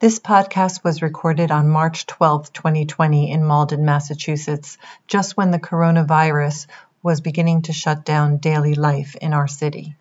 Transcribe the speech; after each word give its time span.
This 0.00 0.18
podcast 0.18 0.82
was 0.82 1.02
recorded 1.02 1.50
on 1.50 1.68
March 1.68 2.06
12, 2.06 2.52
2020, 2.52 3.30
in 3.30 3.44
Malden, 3.44 3.84
Massachusetts, 3.84 4.78
just 5.06 5.36
when 5.36 5.50
the 5.50 5.58
coronavirus 5.58 6.66
was 7.02 7.20
beginning 7.20 7.62
to 7.62 7.72
shut 7.72 8.04
down 8.04 8.38
daily 8.38 8.74
life 8.74 9.14
in 9.14 9.34
our 9.34 9.46
city. 9.46 9.96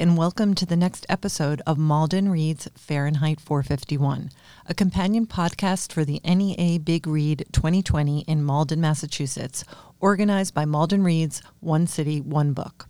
And 0.00 0.16
welcome 0.16 0.54
to 0.54 0.64
the 0.64 0.78
next 0.78 1.04
episode 1.10 1.60
of 1.66 1.76
Malden 1.76 2.30
Reads 2.30 2.70
Fahrenheit 2.74 3.38
451, 3.38 4.30
a 4.64 4.72
companion 4.72 5.26
podcast 5.26 5.92
for 5.92 6.06
the 6.06 6.22
NEA 6.24 6.78
Big 6.78 7.06
Read 7.06 7.44
2020 7.52 8.20
in 8.20 8.42
Malden, 8.42 8.80
Massachusetts, 8.80 9.62
organized 10.00 10.54
by 10.54 10.64
Malden 10.64 11.04
Reads 11.04 11.42
One 11.60 11.86
City, 11.86 12.18
One 12.18 12.54
Book. 12.54 12.88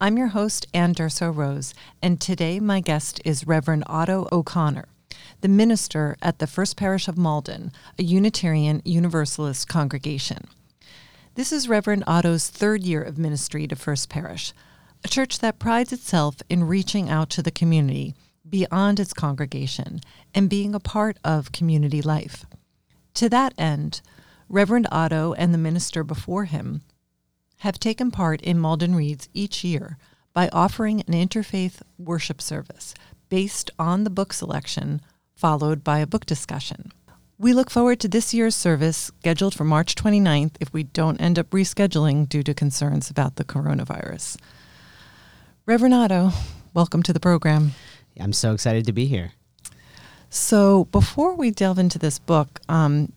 I'm 0.00 0.18
your 0.18 0.26
host, 0.28 0.66
Ann 0.74 0.94
Durso 0.94 1.30
Rose, 1.30 1.74
and 2.02 2.20
today 2.20 2.58
my 2.58 2.80
guest 2.80 3.20
is 3.24 3.46
Reverend 3.46 3.84
Otto 3.86 4.26
O'Connor, 4.32 4.88
the 5.42 5.48
minister 5.48 6.16
at 6.20 6.40
the 6.40 6.48
First 6.48 6.76
Parish 6.76 7.06
of 7.06 7.16
Malden, 7.16 7.70
a 8.00 8.02
Unitarian 8.02 8.82
Universalist 8.84 9.68
congregation. 9.68 10.48
This 11.36 11.52
is 11.52 11.68
Reverend 11.68 12.02
Otto's 12.08 12.48
third 12.48 12.82
year 12.82 13.00
of 13.00 13.16
ministry 13.16 13.68
to 13.68 13.76
First 13.76 14.08
Parish 14.08 14.52
a 15.04 15.08
church 15.08 15.40
that 15.40 15.58
prides 15.58 15.92
itself 15.92 16.36
in 16.48 16.64
reaching 16.64 17.10
out 17.10 17.30
to 17.30 17.42
the 17.42 17.50
community 17.50 18.14
beyond 18.48 19.00
its 19.00 19.12
congregation 19.12 20.00
and 20.34 20.50
being 20.50 20.74
a 20.74 20.80
part 20.80 21.16
of 21.24 21.52
community 21.52 22.02
life. 22.02 22.44
To 23.14 23.28
that 23.28 23.54
end, 23.58 24.00
Reverend 24.48 24.86
Otto 24.92 25.32
and 25.34 25.52
the 25.52 25.58
minister 25.58 26.04
before 26.04 26.44
him 26.44 26.82
have 27.58 27.78
taken 27.78 28.10
part 28.10 28.40
in 28.42 28.58
Malden 28.58 28.94
Reads 28.94 29.28
each 29.32 29.64
year 29.64 29.96
by 30.34 30.48
offering 30.52 31.00
an 31.00 31.14
interfaith 31.14 31.82
worship 31.98 32.40
service 32.40 32.94
based 33.28 33.70
on 33.78 34.04
the 34.04 34.10
book 34.10 34.32
selection, 34.32 35.00
followed 35.34 35.82
by 35.82 35.98
a 35.98 36.06
book 36.06 36.26
discussion. 36.26 36.92
We 37.38 37.54
look 37.54 37.70
forward 37.70 37.98
to 38.00 38.08
this 38.08 38.32
year's 38.34 38.54
service 38.54 39.10
scheduled 39.18 39.54
for 39.54 39.64
March 39.64 39.94
29th 39.94 40.52
if 40.60 40.72
we 40.72 40.84
don't 40.84 41.20
end 41.20 41.38
up 41.38 41.50
rescheduling 41.50 42.28
due 42.28 42.42
to 42.42 42.54
concerns 42.54 43.10
about 43.10 43.36
the 43.36 43.44
coronavirus. 43.44 44.36
Reverend 45.64 45.94
Otto, 45.94 46.32
welcome 46.74 47.04
to 47.04 47.12
the 47.12 47.20
program. 47.20 47.72
I'm 48.18 48.32
so 48.32 48.52
excited 48.52 48.84
to 48.86 48.92
be 48.92 49.06
here. 49.06 49.32
So, 50.28 50.86
before 50.86 51.34
we 51.36 51.52
delve 51.52 51.78
into 51.78 52.00
this 52.00 52.18
book, 52.18 52.60
um, 52.68 53.12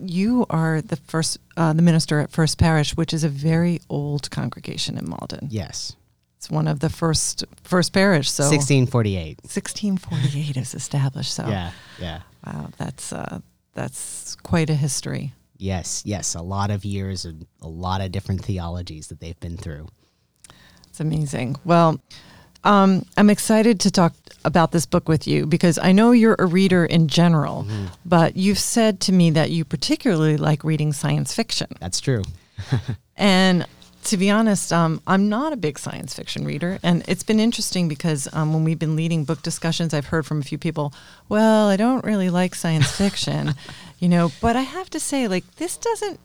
you 0.00 0.44
are 0.50 0.80
the 0.80 0.96
first, 0.96 1.38
uh, 1.56 1.72
the 1.72 1.82
minister 1.82 2.18
at 2.18 2.32
First 2.32 2.58
Parish, 2.58 2.96
which 2.96 3.12
is 3.12 3.22
a 3.22 3.28
very 3.28 3.80
old 3.88 4.28
congregation 4.32 4.98
in 4.98 5.08
Malden. 5.08 5.46
Yes, 5.52 5.94
it's 6.36 6.50
one 6.50 6.66
of 6.66 6.80
the 6.80 6.90
first 6.90 7.44
first 7.62 7.92
parish. 7.92 8.28
So 8.28 8.42
1648. 8.42 9.42
1648 9.44 10.56
is 10.56 10.74
established. 10.74 11.32
So 11.32 11.46
yeah, 11.46 11.70
yeah. 12.00 12.22
Wow, 12.44 12.70
that's 12.76 13.12
uh, 13.12 13.38
that's 13.74 14.34
quite 14.42 14.68
a 14.68 14.74
history. 14.74 15.32
Yes, 15.58 16.02
yes, 16.04 16.34
a 16.34 16.42
lot 16.42 16.72
of 16.72 16.84
years 16.84 17.24
and 17.24 17.46
a 17.62 17.68
lot 17.68 18.00
of 18.00 18.10
different 18.10 18.44
theologies 18.44 19.06
that 19.08 19.20
they've 19.20 19.38
been 19.38 19.56
through. 19.56 19.86
It's 20.94 21.00
amazing. 21.00 21.56
Well, 21.64 22.00
um, 22.62 23.04
I'm 23.16 23.28
excited 23.28 23.80
to 23.80 23.90
talk 23.90 24.14
about 24.44 24.70
this 24.70 24.86
book 24.86 25.08
with 25.08 25.26
you 25.26 25.44
because 25.44 25.76
I 25.76 25.90
know 25.90 26.12
you're 26.12 26.36
a 26.38 26.46
reader 26.46 26.84
in 26.84 27.08
general, 27.08 27.64
mm-hmm. 27.64 27.86
but 28.04 28.36
you've 28.36 28.60
said 28.60 29.00
to 29.00 29.12
me 29.12 29.30
that 29.30 29.50
you 29.50 29.64
particularly 29.64 30.36
like 30.36 30.62
reading 30.62 30.92
science 30.92 31.34
fiction. 31.34 31.66
That's 31.80 31.98
true. 31.98 32.22
and 33.16 33.66
to 34.04 34.16
be 34.16 34.30
honest, 34.30 34.72
um, 34.72 35.02
I'm 35.04 35.28
not 35.28 35.52
a 35.52 35.56
big 35.56 35.80
science 35.80 36.14
fiction 36.14 36.44
reader. 36.44 36.78
And 36.84 37.02
it's 37.08 37.24
been 37.24 37.40
interesting 37.40 37.88
because 37.88 38.32
um, 38.32 38.54
when 38.54 38.62
we've 38.62 38.78
been 38.78 38.94
leading 38.94 39.24
book 39.24 39.42
discussions, 39.42 39.92
I've 39.94 40.06
heard 40.06 40.24
from 40.24 40.38
a 40.38 40.44
few 40.44 40.58
people, 40.58 40.94
well, 41.28 41.66
I 41.66 41.76
don't 41.76 42.04
really 42.04 42.30
like 42.30 42.54
science 42.54 42.96
fiction, 42.96 43.54
you 43.98 44.08
know, 44.08 44.30
but 44.40 44.54
I 44.54 44.62
have 44.62 44.90
to 44.90 45.00
say, 45.00 45.26
like, 45.26 45.56
this 45.56 45.76
doesn't 45.76 46.20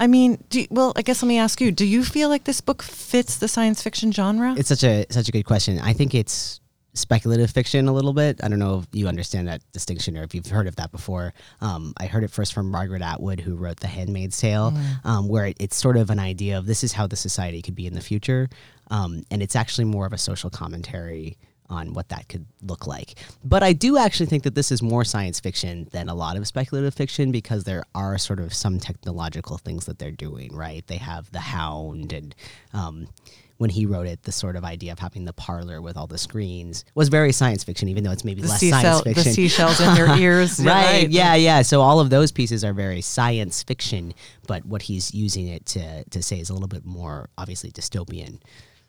I 0.00 0.06
mean, 0.06 0.42
you, 0.50 0.66
well, 0.70 0.92
I 0.96 1.02
guess 1.02 1.22
let 1.22 1.28
me 1.28 1.38
ask 1.38 1.60
you: 1.60 1.70
Do 1.70 1.86
you 1.86 2.04
feel 2.04 2.28
like 2.28 2.44
this 2.44 2.60
book 2.60 2.82
fits 2.82 3.38
the 3.38 3.48
science 3.48 3.82
fiction 3.82 4.12
genre? 4.12 4.54
It's 4.56 4.68
such 4.68 4.84
a 4.84 5.06
such 5.10 5.28
a 5.28 5.32
good 5.32 5.44
question. 5.44 5.78
I 5.78 5.92
think 5.92 6.14
it's 6.14 6.60
speculative 6.94 7.50
fiction 7.50 7.88
a 7.88 7.92
little 7.92 8.12
bit. 8.12 8.40
I 8.42 8.48
don't 8.48 8.58
know 8.58 8.78
if 8.78 8.86
you 8.92 9.08
understand 9.08 9.48
that 9.48 9.60
distinction 9.72 10.16
or 10.16 10.22
if 10.22 10.34
you've 10.34 10.46
heard 10.46 10.66
of 10.66 10.76
that 10.76 10.92
before. 10.92 11.34
Um, 11.60 11.92
I 11.98 12.06
heard 12.06 12.24
it 12.24 12.30
first 12.30 12.54
from 12.54 12.70
Margaret 12.70 13.02
Atwood, 13.02 13.40
who 13.40 13.56
wrote 13.56 13.80
The 13.80 13.88
Handmaid's 13.88 14.40
Tale, 14.40 14.70
mm. 14.70 15.04
um, 15.04 15.28
where 15.28 15.46
it, 15.46 15.56
it's 15.58 15.76
sort 15.76 15.96
of 15.96 16.10
an 16.10 16.20
idea 16.20 16.56
of 16.56 16.66
this 16.66 16.84
is 16.84 16.92
how 16.92 17.06
the 17.06 17.16
society 17.16 17.62
could 17.62 17.74
be 17.74 17.86
in 17.86 17.94
the 17.94 18.00
future, 18.00 18.48
um, 18.90 19.22
and 19.30 19.42
it's 19.42 19.56
actually 19.56 19.84
more 19.84 20.06
of 20.06 20.12
a 20.12 20.18
social 20.18 20.50
commentary 20.50 21.36
on 21.70 21.92
what 21.92 22.08
that 22.10 22.28
could 22.28 22.46
look 22.62 22.86
like. 22.86 23.14
But 23.42 23.62
I 23.62 23.72
do 23.72 23.96
actually 23.96 24.26
think 24.26 24.42
that 24.42 24.54
this 24.54 24.70
is 24.70 24.82
more 24.82 25.04
science 25.04 25.40
fiction 25.40 25.88
than 25.92 26.08
a 26.08 26.14
lot 26.14 26.36
of 26.36 26.46
speculative 26.46 26.94
fiction 26.94 27.32
because 27.32 27.64
there 27.64 27.84
are 27.94 28.18
sort 28.18 28.40
of 28.40 28.52
some 28.52 28.78
technological 28.78 29.58
things 29.58 29.86
that 29.86 29.98
they're 29.98 30.10
doing, 30.10 30.54
right? 30.54 30.86
They 30.86 30.98
have 30.98 31.30
the 31.32 31.40
hound 31.40 32.12
and 32.12 32.34
um, 32.72 33.08
when 33.56 33.70
he 33.70 33.86
wrote 33.86 34.06
it, 34.06 34.24
the 34.24 34.32
sort 34.32 34.56
of 34.56 34.64
idea 34.64 34.92
of 34.92 34.98
having 34.98 35.24
the 35.24 35.32
parlor 35.32 35.80
with 35.80 35.96
all 35.96 36.06
the 36.06 36.18
screens 36.18 36.84
was 36.94 37.08
very 37.08 37.32
science 37.32 37.62
fiction, 37.62 37.88
even 37.88 38.02
though 38.02 38.10
it's 38.10 38.24
maybe 38.24 38.42
the 38.42 38.48
less 38.48 38.60
science 38.60 39.02
fiction. 39.02 39.24
The 39.24 39.32
seashells 39.32 39.80
in 39.80 39.94
your 39.96 40.16
ears, 40.18 40.58
right, 40.58 40.84
right? 40.84 41.10
Yeah, 41.10 41.34
yeah. 41.34 41.62
So 41.62 41.80
all 41.80 42.00
of 42.00 42.10
those 42.10 42.32
pieces 42.32 42.64
are 42.64 42.72
very 42.72 43.00
science 43.00 43.62
fiction, 43.62 44.12
but 44.48 44.64
what 44.66 44.82
he's 44.82 45.14
using 45.14 45.46
it 45.46 45.66
to 45.66 46.04
to 46.04 46.22
say 46.22 46.40
is 46.40 46.50
a 46.50 46.52
little 46.52 46.68
bit 46.68 46.84
more 46.84 47.28
obviously 47.38 47.70
dystopian. 47.70 48.40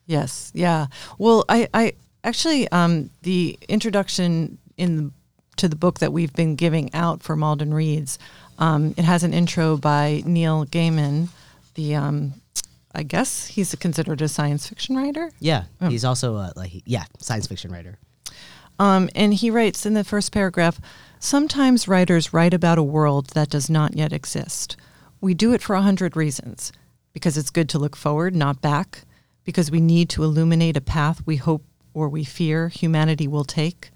Yes, 0.08 0.52
yeah. 0.54 0.88
Well, 1.18 1.46
I, 1.50 1.68
I 1.74 1.94
Actually, 2.26 2.68
um, 2.72 3.12
the 3.22 3.58
introduction 3.70 4.58
in 4.78 5.14
to 5.58 5.70
the 5.70 5.76
book 5.76 6.00
that 6.00 6.12
we've 6.12 6.34
been 6.34 6.56
giving 6.56 6.94
out 6.94 7.22
for 7.22 7.36
Malden 7.36 7.72
Reads, 7.72 8.18
um, 8.58 8.96
it 8.98 9.06
has 9.06 9.24
an 9.24 9.32
intro 9.32 9.78
by 9.78 10.24
Neil 10.26 10.66
Gaiman. 10.66 11.30
The 11.76 11.96
um, 11.96 12.34
I 12.96 13.04
guess 13.04 13.46
he's 13.46 13.76
considered 13.76 14.24
a 14.24 14.28
science 14.28 14.68
fiction 14.68 14.98
writer. 14.98 15.32
Yeah, 15.40 15.66
oh. 15.80 15.88
he's 15.88 16.04
also 16.04 16.36
a, 16.36 16.52
like 16.56 16.82
yeah 16.86 17.06
science 17.20 17.46
fiction 17.46 17.72
writer. 17.72 18.00
Um, 18.80 19.08
and 19.16 19.32
he 19.32 19.52
writes 19.52 19.86
in 19.86 19.94
the 19.94 20.04
first 20.04 20.32
paragraph 20.32 20.82
Sometimes 21.20 21.88
writers 21.88 22.34
write 22.34 22.56
about 22.56 22.80
a 22.80 22.84
world 22.84 23.28
that 23.30 23.50
does 23.50 23.70
not 23.70 23.96
yet 23.96 24.12
exist. 24.12 24.78
We 25.22 25.36
do 25.36 25.54
it 25.54 25.62
for 25.62 25.76
a 25.76 25.82
hundred 25.84 26.16
reasons 26.16 26.72
because 27.14 27.38
it's 27.38 27.52
good 27.52 27.70
to 27.70 27.80
look 27.80 27.96
forward, 27.96 28.36
not 28.36 28.62
back, 28.62 29.04
because 29.44 29.70
we 29.70 29.80
need 29.80 30.10
to 30.10 30.24
illuminate 30.24 30.76
a 30.76 30.82
path 30.82 31.22
we 31.26 31.36
hope 31.36 31.64
or 31.96 32.10
we 32.10 32.24
fear 32.24 32.68
humanity 32.70 33.28
will 33.28 33.46
take, 33.46 33.90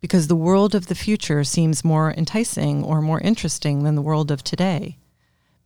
because 0.00 0.28
the 0.28 0.36
world 0.36 0.74
of 0.74 0.86
the 0.86 0.94
future 0.94 1.44
seems 1.44 1.84
more 1.84 2.14
enticing 2.16 2.82
or 2.82 3.02
more 3.02 3.20
interesting 3.20 3.82
than 3.82 3.96
the 3.96 4.02
world 4.02 4.30
of 4.30 4.42
today, 4.42 4.96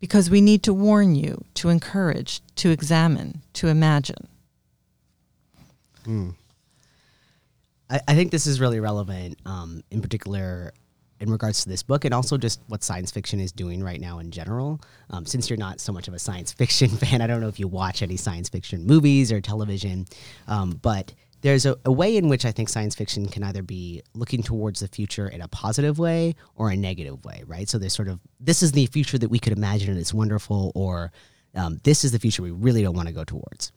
because 0.01 0.31
we 0.31 0.41
need 0.41 0.63
to 0.63 0.75
warn 0.75 1.15
you, 1.15 1.45
to 1.55 1.69
encourage, 1.69 2.41
to 2.57 2.71
examine, 2.71 3.43
to 3.53 3.69
imagine. 3.69 4.27
Mm. 6.05 6.35
I, 7.91 8.01
I, 8.09 8.15
think 8.15 8.31
this 8.31 8.47
is 8.47 8.61
really 8.61 8.81
relevant, 8.81 9.39
um, 9.45 9.83
in 9.91 10.01
particular 10.01 10.73
in 11.21 11.31
regards 11.31 11.63
to 11.63 11.69
this 11.69 11.83
book 11.83 12.05
and 12.05 12.13
also 12.13 12.37
just 12.37 12.61
what 12.67 12.83
science 12.83 13.11
fiction 13.11 13.41
is 13.41 13.53
doing 13.53 13.83
right 13.83 14.01
now 14.01 14.19
in 14.19 14.31
general. 14.31 14.81
Um, 15.11 15.25
since 15.25 15.49
you're 15.49 15.57
not 15.57 15.81
so 15.81 15.93
much 15.93 16.09
of 16.09 16.15
a 16.15 16.19
science 16.19 16.53
fiction 16.61 16.89
fan, 16.89 17.21
I 17.21 17.27
don't 17.27 17.41
know 17.41 17.49
if 17.49 17.59
you 17.59 17.69
watch 17.69 18.03
any 18.03 18.17
science 18.17 18.49
fiction 18.49 18.87
movies 18.87 19.33
or 19.33 19.41
television, 19.41 20.07
um, 20.47 20.79
but 20.83 21.13
there's 21.47 21.65
a, 21.65 21.77
a, 21.85 21.93
way 21.93 22.17
in 22.17 22.29
which 22.29 22.45
I 22.45 22.51
think 22.51 22.69
science 22.69 22.97
fiction 22.97 23.29
can 23.29 23.45
either 23.45 23.63
be 23.63 24.03
looking 24.15 24.43
towards 24.43 24.81
the 24.81 24.89
future 24.89 25.29
in 25.29 25.41
a 25.41 25.47
positive 25.47 25.97
way 25.97 26.35
or 26.57 26.71
a 26.71 26.77
negative 26.77 27.25
way, 27.25 27.45
right? 27.47 27.69
So 27.69 27.79
there's 27.79 27.95
sort 27.95 28.09
of 28.09 28.19
this 28.41 28.65
is 28.65 28.73
the 28.73 28.87
future 28.87 29.17
that 29.17 29.29
we 29.29 29.39
could 29.39 29.53
imagine 29.53 29.91
and 29.91 29.99
it's 29.99 30.13
wonderful, 30.13 30.73
or 30.75 31.13
um, 31.55 31.79
this 31.85 32.05
is 32.05 32.11
the 32.11 32.19
future 32.19 32.43
we 32.43 32.51
really 32.51 32.83
don't 32.83 32.97
want 32.97 33.07
to 33.07 33.15
go 33.15 33.23
towards. 33.23 33.71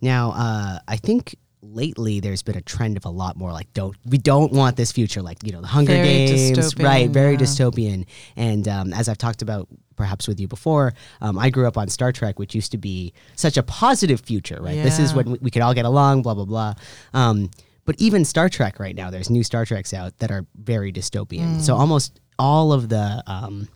Now, 0.00 0.32
uh, 0.34 0.78
I 0.88 0.96
think 0.96 1.36
lately 1.60 2.18
there's 2.20 2.42
been 2.42 2.56
a 2.56 2.62
trend 2.62 2.96
of 2.96 3.04
a 3.04 3.10
lot 3.10 3.36
more 3.36 3.52
like 3.52 3.70
don't 3.74 3.94
we 4.06 4.16
don't 4.16 4.52
want 4.52 4.76
this 4.76 4.90
future 4.90 5.20
like 5.20 5.38
you 5.44 5.52
know 5.52 5.60
the 5.60 5.66
Hunger 5.66 5.92
very 5.92 6.26
Games, 6.26 6.76
right? 6.78 7.10
Very 7.10 7.32
yeah. 7.32 7.38
dystopian. 7.38 8.06
And 8.36 8.66
um, 8.68 8.94
as 8.94 9.10
I've 9.10 9.18
talked 9.18 9.42
about 9.42 9.68
perhaps 9.96 10.28
with 10.28 10.40
you 10.40 10.48
before. 10.48 10.94
Um, 11.20 11.38
I 11.38 11.50
grew 11.50 11.66
up 11.66 11.76
on 11.76 11.88
Star 11.88 12.12
Trek, 12.12 12.38
which 12.38 12.54
used 12.54 12.72
to 12.72 12.78
be 12.78 13.12
such 13.36 13.56
a 13.56 13.62
positive 13.62 14.20
future, 14.20 14.58
right? 14.60 14.82
This 14.82 14.98
is 14.98 15.14
when 15.14 15.32
we, 15.32 15.38
we 15.42 15.50
could 15.50 15.62
all 15.62 15.74
get 15.74 15.84
along, 15.84 16.22
blah 16.22 16.34
blah 16.34 16.44
blah. 16.44 16.74
Um, 17.14 17.50
but 17.84 17.96
even 17.98 18.24
Star 18.24 18.48
Trek 18.48 18.78
right 18.78 18.94
now, 18.94 19.10
there's 19.10 19.30
new 19.30 19.42
Star 19.42 19.64
Treks 19.64 19.92
out 19.92 20.18
that 20.18 20.30
are 20.30 20.46
very 20.54 20.92
dystopian. 20.92 21.60
So 21.60 21.74
almost 21.74 22.20
all 22.38 22.72
of 22.72 22.88
the 22.88 23.22
um, 23.26 23.68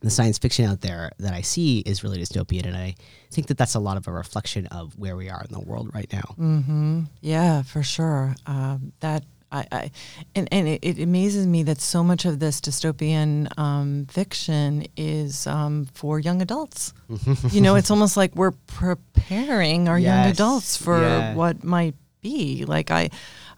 the 0.00 0.10
science 0.10 0.38
fiction 0.38 0.64
out 0.64 0.80
there 0.80 1.10
that 1.18 1.34
I 1.34 1.42
see 1.42 1.80
is 1.80 2.02
really 2.02 2.18
dystopian, 2.18 2.66
and 2.66 2.76
I 2.76 2.94
think 3.30 3.48
that 3.48 3.58
that's 3.58 3.74
a 3.74 3.80
lot 3.80 3.96
of 3.96 4.08
a 4.08 4.12
reflection 4.12 4.66
of 4.68 4.96
where 4.98 5.16
we 5.16 5.28
are 5.28 5.44
in 5.46 5.52
the 5.52 5.60
world 5.60 5.90
right 5.94 6.10
now. 6.12 6.34
Mm-hmm. 6.38 7.02
Yeah, 7.20 7.62
for 7.62 7.82
sure. 7.82 8.34
Um, 8.46 8.92
that 9.00 9.24
I, 9.52 9.66
I 9.72 9.90
and 10.34 10.48
and 10.52 10.68
it, 10.68 10.80
it 10.82 10.98
amazes 10.98 11.46
me 11.46 11.62
that 11.64 11.80
so 11.80 12.04
much 12.04 12.24
of 12.24 12.38
this 12.38 12.60
dystopian 12.60 13.56
um, 13.58 14.06
fiction 14.06 14.86
is 14.96 15.46
um, 15.46 15.86
for 15.92 16.18
young 16.18 16.42
adults. 16.42 16.92
you 17.50 17.60
know, 17.60 17.74
it's 17.74 17.90
almost 17.90 18.16
like 18.16 18.34
we're 18.34 18.52
preparing 18.52 19.88
our 19.88 19.98
young 19.98 20.26
adults 20.26 20.76
for 20.76 21.00
yeah. 21.00 21.34
what 21.34 21.64
might 21.64 21.94
be. 22.20 22.64
Like 22.64 22.90
I, 22.90 23.10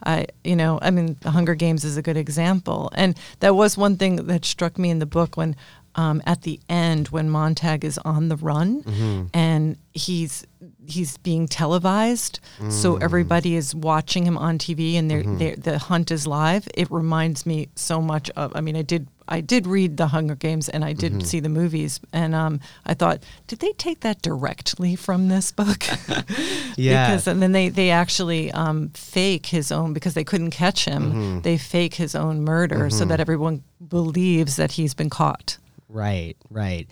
I, 0.04 0.26
you 0.44 0.56
know, 0.56 0.78
I 0.80 0.90
mean, 0.90 1.16
the 1.20 1.30
Hunger 1.30 1.54
Games 1.54 1.84
is 1.84 1.96
a 1.96 2.02
good 2.02 2.16
example, 2.16 2.90
and 2.94 3.18
that 3.40 3.54
was 3.54 3.76
one 3.76 3.96
thing 3.96 4.16
that 4.16 4.44
struck 4.44 4.78
me 4.78 4.90
in 4.90 4.98
the 4.98 5.06
book 5.06 5.36
when. 5.36 5.56
Um, 5.94 6.22
at 6.24 6.42
the 6.42 6.58
end, 6.68 7.08
when 7.08 7.28
Montag 7.28 7.84
is 7.84 7.98
on 7.98 8.28
the 8.28 8.36
run 8.36 9.28
and 9.34 9.76
he's 9.92 10.46
he's 10.86 11.18
being 11.18 11.46
televised, 11.48 12.40
so 12.70 12.96
everybody 12.96 13.56
is 13.56 13.74
watching 13.74 14.24
him 14.26 14.38
on 14.38 14.58
TV, 14.58 14.94
and 14.94 15.10
they're, 15.10 15.22
they're, 15.22 15.56
the 15.56 15.78
hunt 15.78 16.10
is 16.10 16.26
live. 16.26 16.66
It 16.74 16.90
reminds 16.90 17.44
me 17.46 17.68
so 17.76 18.00
much 18.00 18.30
of. 18.36 18.52
I 18.54 18.60
mean, 18.62 18.76
I 18.76 18.82
did 18.82 19.06
I 19.28 19.40
did 19.40 19.66
read 19.66 19.96
the 19.98 20.06
Hunger 20.08 20.34
Games, 20.34 20.68
and 20.68 20.84
I 20.84 20.92
did 20.94 21.26
see 21.26 21.40
the 21.40 21.48
movies, 21.48 22.00
and 22.12 22.34
um, 22.34 22.60
I 22.86 22.94
thought, 22.94 23.22
did 23.46 23.58
they 23.60 23.72
take 23.72 24.00
that 24.00 24.22
directly 24.22 24.96
from 24.96 25.28
this 25.28 25.52
book? 25.52 25.84
Yeah. 26.76 27.08
because 27.10 27.26
and 27.26 27.42
then 27.42 27.52
they 27.52 27.68
they 27.68 27.90
actually 27.90 28.50
um, 28.52 28.88
fake 28.94 29.46
his 29.46 29.70
own 29.70 29.92
because 29.92 30.14
they 30.14 30.24
couldn't 30.24 30.52
catch 30.52 30.84
him. 30.86 31.42
They 31.42 31.58
fake 31.58 31.94
his 31.94 32.14
own 32.14 32.44
murder 32.44 32.88
so 32.88 33.04
that 33.04 33.20
everyone 33.20 33.62
believes 33.86 34.56
that 34.56 34.72
he's 34.72 34.94
been 34.94 35.10
caught. 35.10 35.58
Right, 35.92 36.36
right. 36.50 36.88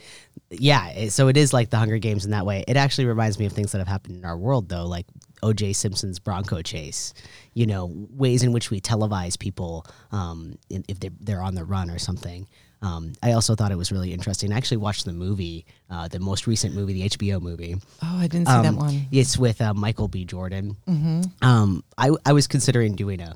Yeah, 0.51 0.89
it- 0.91 1.13
so 1.13 1.29
it 1.29 1.37
is 1.37 1.53
like 1.53 1.71
the 1.71 1.79
Hunger 1.79 1.99
Games 1.99 2.25
in 2.25 2.33
that 2.33 2.45
way. 2.45 2.65
It 2.69 2.77
actually 2.77 3.07
reminds 3.07 3.39
me 3.39 3.47
of 3.47 3.53
things 3.53 3.73
that 3.73 3.79
have 3.79 3.89
happened 3.89 4.17
in 4.17 4.25
our 4.25 4.37
world, 4.37 4.69
though, 4.69 4.87
like 4.87 5.07
O.J. 5.43 5.73
Simpson's 5.73 6.19
Bronco 6.19 6.61
chase. 6.61 7.15
You 7.55 7.67
know, 7.67 7.91
ways 8.11 8.43
in 8.43 8.53
which 8.53 8.71
we 8.71 8.81
televise 8.81 9.39
people 9.39 9.87
um, 10.13 10.57
in, 10.69 10.85
if 10.89 11.01
they're, 11.01 11.11
they're 11.21 11.43
on 11.43 11.55
the 11.55 11.65
run 11.65 11.89
or 11.91 11.99
something. 11.99 12.47
Um, 12.83 13.13
I 13.23 13.33
also 13.33 13.55
thought 13.55 13.73
it 13.73 13.77
was 13.79 13.93
really 13.93 14.13
interesting. 14.13 14.53
I 14.53 14.57
actually 14.57 14.79
watched 14.79 15.05
the 15.05 15.13
movie, 15.13 15.67
uh, 15.91 16.09
the 16.09 16.19
most 16.19 16.47
recent 16.47 16.75
movie, 16.75 16.95
the 16.95 17.09
HBO 17.11 17.41
movie. 17.41 17.77
Oh, 18.03 18.17
I 18.19 18.27
didn't 18.27 18.47
see 18.49 18.53
that 18.53 18.67
Um, 18.67 18.77
one. 18.77 19.07
It's 19.13 19.37
with 19.39 19.61
uh, 19.61 19.75
Michael 19.75 20.09
B. 20.09 20.25
Jordan. 20.25 20.77
Um, 21.43 21.85
I, 21.99 22.11
I 22.25 22.33
was 22.33 22.47
considering 22.47 22.97
doing 22.97 23.21
a 23.21 23.35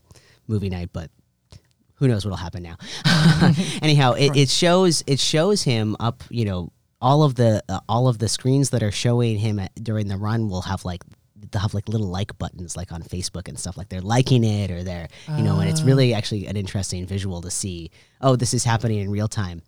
movie 0.48 0.70
night, 0.70 0.90
but 0.92 1.10
who 1.96 2.08
knows 2.08 2.24
what'll 2.24 2.36
happen 2.36 2.62
now. 2.62 2.76
Anyhow, 3.82 4.12
it, 4.12 4.36
it 4.36 4.48
shows 4.48 5.04
it 5.06 5.20
shows 5.20 5.62
him 5.62 5.96
up. 6.00 6.22
You 6.30 6.44
know, 6.44 6.72
all 7.00 7.22
of 7.22 7.34
the 7.34 7.62
uh, 7.68 7.80
all 7.88 8.08
of 8.08 8.18
the 8.18 8.28
screens 8.28 8.70
that 8.70 8.82
are 8.82 8.90
showing 8.90 9.38
him 9.38 9.58
at, 9.58 9.72
during 9.82 10.08
the 10.08 10.16
run 10.16 10.48
will 10.48 10.62
have 10.62 10.84
like 10.84 11.02
they'll 11.50 11.62
have 11.62 11.74
like 11.74 11.88
little 11.88 12.08
like 12.08 12.36
buttons 12.38 12.76
like 12.76 12.92
on 12.92 13.02
Facebook 13.02 13.48
and 13.48 13.58
stuff 13.58 13.76
like 13.76 13.88
they're 13.88 14.00
liking 14.00 14.44
it 14.44 14.70
or 14.70 14.82
they're 14.82 15.08
you 15.36 15.42
know 15.42 15.60
and 15.60 15.68
it's 15.68 15.82
really 15.82 16.14
actually 16.14 16.46
an 16.46 16.56
interesting 16.56 17.06
visual 17.06 17.40
to 17.42 17.50
see 17.50 17.90
oh 18.22 18.34
this 18.36 18.54
is 18.54 18.64
happening 18.64 19.00
in 19.00 19.10
real 19.10 19.28
time 19.28 19.62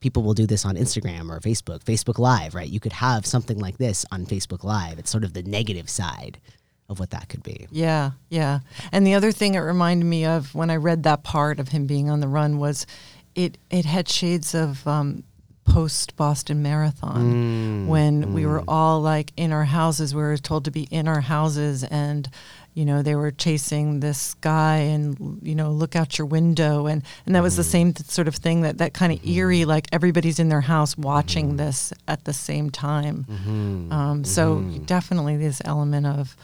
people 0.00 0.22
will 0.22 0.34
do 0.34 0.46
this 0.46 0.64
on 0.64 0.76
Instagram 0.76 1.28
or 1.28 1.40
Facebook 1.40 1.82
Facebook 1.82 2.18
live 2.18 2.54
right 2.54 2.68
you 2.68 2.80
could 2.80 2.92
have 2.92 3.26
something 3.26 3.58
like 3.58 3.78
this 3.78 4.06
on 4.12 4.24
Facebook 4.24 4.62
live 4.62 4.98
it's 4.98 5.10
sort 5.10 5.24
of 5.24 5.32
the 5.32 5.42
negative 5.42 5.90
side 5.90 6.38
of 6.88 7.00
what 7.00 7.10
that 7.10 7.28
could 7.28 7.42
be 7.42 7.66
Yeah, 7.70 8.12
yeah. 8.28 8.60
And 8.92 9.06
the 9.06 9.14
other 9.14 9.32
thing 9.32 9.54
it 9.54 9.60
reminded 9.60 10.04
me 10.04 10.24
of 10.24 10.54
when 10.54 10.70
I 10.70 10.76
read 10.76 11.02
that 11.02 11.22
part 11.22 11.58
of 11.58 11.68
him 11.68 11.86
being 11.86 12.08
on 12.08 12.20
the 12.20 12.28
run 12.28 12.58
was 12.58 12.86
it 13.34 13.58
it 13.70 13.84
had 13.84 14.08
shades 14.08 14.54
of 14.54 14.86
um, 14.86 15.24
post 15.64 16.16
Boston 16.16 16.62
Marathon 16.62 17.84
mm, 17.84 17.86
when 17.86 18.32
we 18.32 18.46
were 18.46 18.60
mm. 18.60 18.64
all 18.68 19.00
like 19.00 19.32
in 19.36 19.52
our 19.52 19.64
houses. 19.64 20.14
We 20.14 20.22
were 20.22 20.36
told 20.36 20.64
to 20.66 20.70
be 20.70 20.84
in 20.84 21.08
our 21.08 21.20
houses 21.20 21.84
and. 21.84 22.28
You 22.74 22.84
know, 22.84 23.00
they 23.00 23.14
were 23.14 23.30
chasing 23.30 24.00
this 24.00 24.34
guy, 24.34 24.76
and 24.76 25.40
you 25.42 25.54
know, 25.54 25.70
look 25.70 25.96
out 25.96 26.18
your 26.18 26.26
window, 26.26 26.84
and 26.86 27.02
and 27.24 27.34
that 27.34 27.42
was 27.42 27.56
the 27.56 27.62
mm. 27.62 27.70
same 27.70 27.92
th- 27.94 28.10
sort 28.10 28.28
of 28.28 28.34
thing 28.34 28.60
that 28.60 28.76
that 28.76 28.92
kind 28.92 29.14
of 29.14 29.20
mm-hmm. 29.20 29.30
eerie, 29.30 29.64
like 29.64 29.86
everybody's 29.92 30.38
in 30.38 30.50
their 30.50 30.60
house 30.60 30.94
watching 30.98 31.46
mm-hmm. 31.46 31.56
this 31.56 31.94
at 32.06 32.26
the 32.26 32.34
same 32.34 32.68
time. 32.68 33.24
Mm-hmm. 33.30 33.92
Um, 33.92 34.24
so 34.24 34.60
definitely 34.84 35.38
this 35.38 35.62
element 35.64 36.04
of 36.04 36.36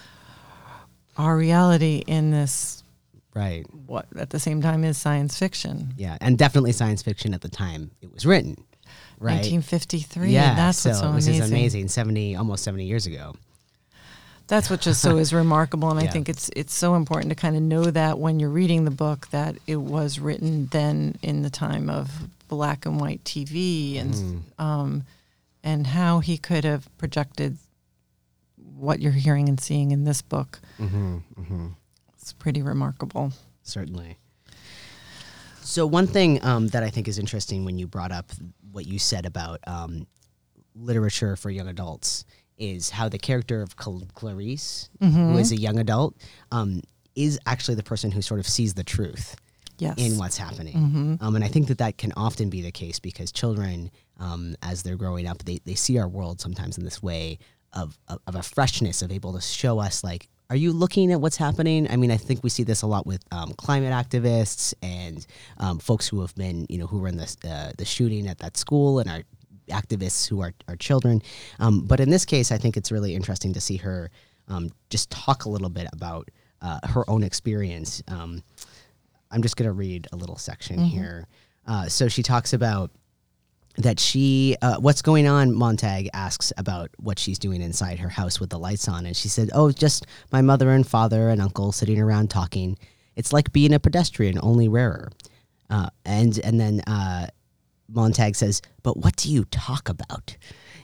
our 1.17 1.37
reality 1.37 2.03
in 2.07 2.31
this 2.31 2.83
right 3.35 3.65
what 3.87 4.07
at 4.17 4.31
the 4.31 4.39
same 4.41 4.61
time 4.63 4.85
is 4.85 4.97
science 4.99 5.39
fiction. 5.39 5.93
yeah 5.97 6.17
and 6.21 6.37
definitely 6.39 6.73
science 6.73 7.03
fiction 7.03 7.33
at 7.35 7.41
the 7.41 7.49
time 7.49 7.91
it 8.03 8.13
was 8.13 8.25
written 8.27 8.57
right 9.19 9.35
1953. 9.37 10.31
yeah 10.31 10.55
that's 10.55 10.79
so 10.79 10.91
what's 10.91 11.01
so 11.01 11.09
amazing. 11.09 11.35
is 11.35 11.51
amazing 11.51 11.89
70 11.89 12.37
almost 12.37 12.65
70 12.65 12.85
years 12.85 13.07
ago 13.07 13.35
That's 14.49 14.69
what 14.69 14.81
just 14.83 15.01
so 15.01 15.17
is 15.23 15.33
remarkable, 15.33 15.89
and 15.91 15.99
I 16.01 16.07
think 16.09 16.29
it's 16.29 16.51
it's 16.57 16.75
so 16.75 16.95
important 16.95 17.31
to 17.31 17.37
kind 17.37 17.57
of 17.57 17.63
know 17.63 17.85
that 17.85 18.19
when 18.19 18.39
you're 18.41 18.51
reading 18.51 18.85
the 18.85 18.91
book 18.91 19.29
that 19.31 19.57
it 19.67 19.77
was 19.81 20.19
written 20.19 20.67
then 20.67 21.17
in 21.23 21.43
the 21.43 21.49
time 21.51 21.89
of 21.89 22.11
black 22.49 22.85
and 22.85 23.01
white 23.01 23.23
TV 23.25 23.99
and 24.01 24.13
Mm. 24.15 24.41
um, 24.63 25.05
and 25.65 25.87
how 25.87 26.19
he 26.19 26.37
could 26.37 26.65
have 26.65 26.85
projected 26.99 27.57
what 28.83 29.01
you're 29.01 29.13
hearing 29.13 29.49
and 29.49 29.61
seeing 29.61 29.93
in 29.93 30.03
this 30.05 30.23
book. 30.23 30.61
mm-hmm, 30.81 31.19
mm-hmm. 31.39 31.67
It's 32.15 32.33
pretty 32.33 32.63
remarkable. 32.63 33.33
certainly. 33.63 34.19
So 35.61 35.87
one 35.87 36.07
thing 36.09 36.45
um, 36.45 36.69
that 36.69 36.83
I 36.83 36.91
think 36.91 37.07
is 37.09 37.19
interesting 37.19 37.65
when 37.65 37.79
you 37.79 37.87
brought 37.87 38.11
up 38.13 38.31
what 38.73 38.87
you 38.87 38.99
said 38.99 39.25
about 39.27 39.61
um, 39.67 40.07
literature 40.75 41.37
for 41.37 41.51
young 41.51 41.69
adults 41.69 42.25
is 42.59 42.91
how 42.91 43.09
the 43.09 43.19
character 43.19 43.63
of 43.63 43.77
Cal- 43.77 44.03
Clarice, 44.15 44.89
who 45.01 45.37
is 45.39 45.53
a 45.53 45.57
young 45.57 45.79
adult, 45.79 46.17
um, 46.51 46.81
is 47.15 47.39
actually 47.47 47.77
the 47.77 47.83
person 47.83 48.11
who 48.11 48.23
sort 48.23 48.41
of 48.41 48.49
sees 48.49 48.75
the 48.75 48.85
truth 48.85 49.37
Yes. 49.79 49.95
in 49.99 50.17
what's 50.19 50.37
happening. 50.37 51.19
Um, 51.21 51.35
and 51.35 51.45
I 51.45 51.49
think 51.49 51.67
that 51.69 51.79
that 51.79 51.99
can 51.99 52.13
often 52.17 52.51
be 52.51 52.63
the 52.63 52.71
case 52.71 52.99
because 53.01 53.33
children, 53.33 53.91
um, 54.21 54.55
as 54.63 54.83
they're 54.83 54.97
growing 54.97 55.27
up, 55.27 55.39
they, 55.45 55.59
they 55.65 55.75
see 55.75 55.99
our 55.99 56.09
world 56.09 56.41
sometimes 56.41 56.79
in 56.79 56.85
this 56.85 57.03
way 57.03 57.39
of, 57.73 57.99
of, 58.09 58.19
of 58.27 58.35
a 58.35 58.43
freshness, 58.43 59.03
of 59.03 59.11
able 59.11 59.33
to 59.35 59.41
show 59.41 59.79
us, 59.79 60.05
like, 60.05 60.29
are 60.51 60.57
you 60.57 60.73
looking 60.73 61.13
at 61.13 61.21
what's 61.21 61.39
happening? 61.39 61.91
I 61.91 61.97
mean, 61.97 62.11
I 62.11 62.19
think 62.19 62.43
we 62.45 62.51
see 62.51 62.63
this 62.63 62.83
a 62.83 62.87
lot 62.87 63.07
with 63.07 63.25
um, 63.33 63.55
climate 63.55 63.93
activists 63.93 64.75
and 64.83 65.27
um, 65.57 65.79
folks 65.79 66.07
who 66.07 66.21
have 66.21 66.35
been, 66.35 66.67
you 66.69 66.77
know, 66.77 66.87
who 66.87 66.99
were 66.99 67.09
in 67.09 67.17
the, 67.17 67.37
uh, 67.49 67.73
the 67.79 67.87
shooting 67.87 68.27
at 68.29 68.39
that 68.39 68.59
school 68.59 68.99
and 68.99 69.09
are 69.09 69.23
activists 69.71 70.29
who 70.29 70.43
are, 70.43 70.53
are 70.69 70.77
children. 70.77 71.23
Um, 71.59 71.87
but 71.87 72.01
in 72.01 72.11
this 72.11 72.27
case, 72.27 72.53
I 72.53 72.59
think 72.59 72.77
it's 72.77 72.93
really 72.93 73.15
interesting 73.15 73.55
to 73.55 73.61
see 73.61 73.79
her 73.79 74.11
um, 74.49 74.71
just 74.91 75.11
talk 75.11 75.47
a 75.47 75.49
little 75.49 75.71
bit 75.71 75.89
about 75.93 76.29
uh, 76.61 76.81
her 76.89 77.09
own 77.09 77.23
experience. 77.23 78.03
Um, 78.09 78.43
I'm 79.31 79.41
just 79.41 79.57
going 79.57 79.69
to 79.69 79.73
read 79.73 80.07
a 80.13 80.17
little 80.17 80.37
section 80.37 80.79
here. 80.79 81.27
Uh, 81.67 81.89
so 81.89 82.09
she 82.09 82.23
talks 82.23 82.53
about 82.53 82.91
that 83.79 83.99
she, 83.99 84.57
uh, 84.63 84.77
what's 84.77 85.03
going 85.03 85.27
on? 85.27 85.55
Montag 85.55 86.09
asks 86.13 86.53
about 86.57 86.91
what 86.99 87.19
she's 87.19 87.39
doing 87.39 87.63
inside 87.63 87.99
her 87.99 88.09
house 88.09 88.39
with 88.39 88.51
the 88.51 88.59
lights 88.59 88.89
on. 88.89 89.07
And 89.07 89.17
she 89.17 89.29
said, 89.29 89.51
Oh, 89.55 89.71
just 89.71 90.07
my 90.31 90.43
mother 90.43 90.71
and 90.71 90.87
father 90.87 91.29
and 91.29 91.41
uncle 91.41 91.73
sitting 91.73 92.01
around 92.01 92.29
talking. 92.29 92.79
It's 93.17 93.33
like 93.33 93.53
being 93.53 93.73
a 93.73 93.81
pedestrian, 93.81 94.39
only 94.43 94.69
rarer. 94.69 95.11
Uh, 95.71 95.89
and, 96.05 96.39
and 96.45 96.61
then 96.61 96.81
uh, 96.87 97.29
Montag 97.89 98.37
says, 98.37 98.61
But 98.83 98.99
what 98.99 99.17
do 99.17 99.31
you 99.31 99.45
talk 99.47 99.89
about? 99.89 100.37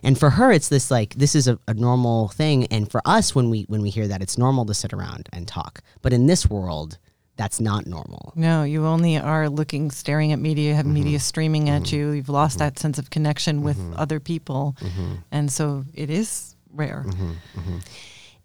And 0.02 0.18
for 0.18 0.30
her, 0.30 0.52
it's 0.52 0.68
this 0.68 0.90
like 0.90 1.14
this 1.14 1.34
is 1.34 1.48
a, 1.48 1.58
a 1.66 1.74
normal 1.74 2.28
thing. 2.28 2.66
And 2.66 2.90
for 2.90 3.02
us, 3.04 3.34
when 3.34 3.50
we 3.50 3.64
when 3.64 3.82
we 3.82 3.90
hear 3.90 4.06
that, 4.08 4.22
it's 4.22 4.38
normal 4.38 4.64
to 4.66 4.74
sit 4.74 4.92
around 4.92 5.28
and 5.32 5.46
talk. 5.46 5.80
But 6.02 6.12
in 6.12 6.26
this 6.26 6.48
world, 6.48 6.98
that's 7.38 7.60
not 7.60 7.86
normal. 7.86 8.32
No, 8.36 8.64
you 8.64 8.84
only 8.84 9.16
are 9.16 9.48
looking, 9.48 9.90
staring 9.90 10.32
at 10.32 10.38
media, 10.38 10.70
you 10.70 10.74
have 10.74 10.84
Mm-hmm. 10.88 10.94
media 10.94 11.20
streaming 11.20 11.68
at 11.70 11.82
mm-hmm. 11.82 11.96
you. 11.96 12.10
You've 12.10 12.28
lost 12.28 12.58
mm-hmm. 12.58 12.66
that 12.66 12.78
sense 12.78 12.98
of 12.98 13.10
connection 13.10 13.62
with 13.62 13.78
mm-hmm. 13.78 13.94
other 13.96 14.20
people. 14.20 14.76
Mm-hmm. 14.80 15.14
And 15.30 15.50
so 15.52 15.84
it 15.94 16.10
is 16.10 16.56
rare. 16.74 17.06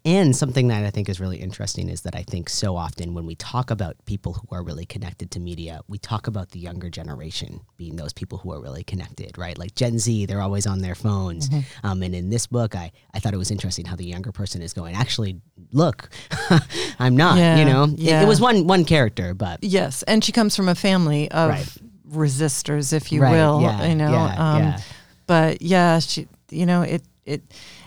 And 0.06 0.36
something 0.36 0.68
that 0.68 0.84
I 0.84 0.90
think 0.90 1.08
is 1.08 1.18
really 1.18 1.38
interesting 1.38 1.88
is 1.88 2.02
that 2.02 2.14
I 2.14 2.24
think 2.24 2.50
so 2.50 2.76
often 2.76 3.14
when 3.14 3.24
we 3.24 3.36
talk 3.36 3.70
about 3.70 3.96
people 4.04 4.34
who 4.34 4.54
are 4.54 4.62
really 4.62 4.84
connected 4.84 5.30
to 5.30 5.40
media, 5.40 5.80
we 5.88 5.96
talk 5.96 6.26
about 6.26 6.50
the 6.50 6.58
younger 6.58 6.90
generation 6.90 7.60
being 7.78 7.96
those 7.96 8.12
people 8.12 8.36
who 8.36 8.52
are 8.52 8.60
really 8.60 8.84
connected, 8.84 9.38
right? 9.38 9.56
Like 9.56 9.74
Gen 9.74 9.98
Z, 9.98 10.26
they're 10.26 10.42
always 10.42 10.66
on 10.66 10.80
their 10.80 10.94
phones. 10.94 11.48
Um, 11.82 12.02
and 12.02 12.14
in 12.14 12.28
this 12.28 12.46
book, 12.46 12.74
I, 12.76 12.92
I 13.14 13.18
thought 13.18 13.32
it 13.32 13.38
was 13.38 13.50
interesting 13.50 13.86
how 13.86 13.96
the 13.96 14.04
younger 14.04 14.30
person 14.30 14.60
is 14.60 14.74
going, 14.74 14.94
actually, 14.94 15.40
look, 15.72 16.10
I'm 16.98 17.16
not, 17.16 17.38
Yeah, 17.38 17.56
you 17.58 17.64
know? 17.64 17.84
It- 17.84 18.22
It, 18.24 18.28
was 18.28 18.42
one, 18.42 18.66
one 18.66 18.84
character, 18.84 19.32
but 19.32 19.64
Yes. 19.64 20.02
And 20.02 20.22
she 20.22 20.32
comes 20.32 20.54
from 20.54 20.68
a 20.68 20.74
family 20.74 21.30
of 21.30 21.48
Right. 21.48 21.68
resistors, 22.10 22.92
if 22.92 23.10
you 23.10 23.22
Right, 23.22 23.30
will. 23.32 23.62
yeah, 23.62 23.86
you 23.86 23.94
know, 23.94 24.10
yeah, 24.12 24.52
um, 24.54 24.62
yeah. 24.62 24.80
but 25.26 25.62
yeah, 25.62 25.98
she, 25.98 26.28
you 26.50 26.66
know, 26.66 26.82
it, 26.82 27.02
it, 27.24 27.42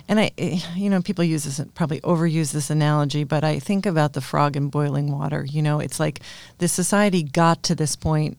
and 0.08 0.20
I, 0.20 0.32
you 0.76 0.90
know, 0.90 1.02
people 1.02 1.24
use 1.24 1.44
this, 1.44 1.62
probably 1.74 2.02
overuse 2.02 2.52
this 2.52 2.70
analogy, 2.70 3.24
but 3.24 3.44
I 3.44 3.60
think 3.60 3.86
about 3.86 4.14
the 4.14 4.22
frog 4.22 4.56
in 4.56 4.70
boiling 4.70 5.12
water. 5.12 5.46
You 5.46 5.62
know, 5.62 5.80
it's 5.80 6.00
like 6.00 6.22
the 6.58 6.68
society 6.68 7.24
got 7.24 7.64
to 7.64 7.76
this 7.76 7.96
point 7.96 8.38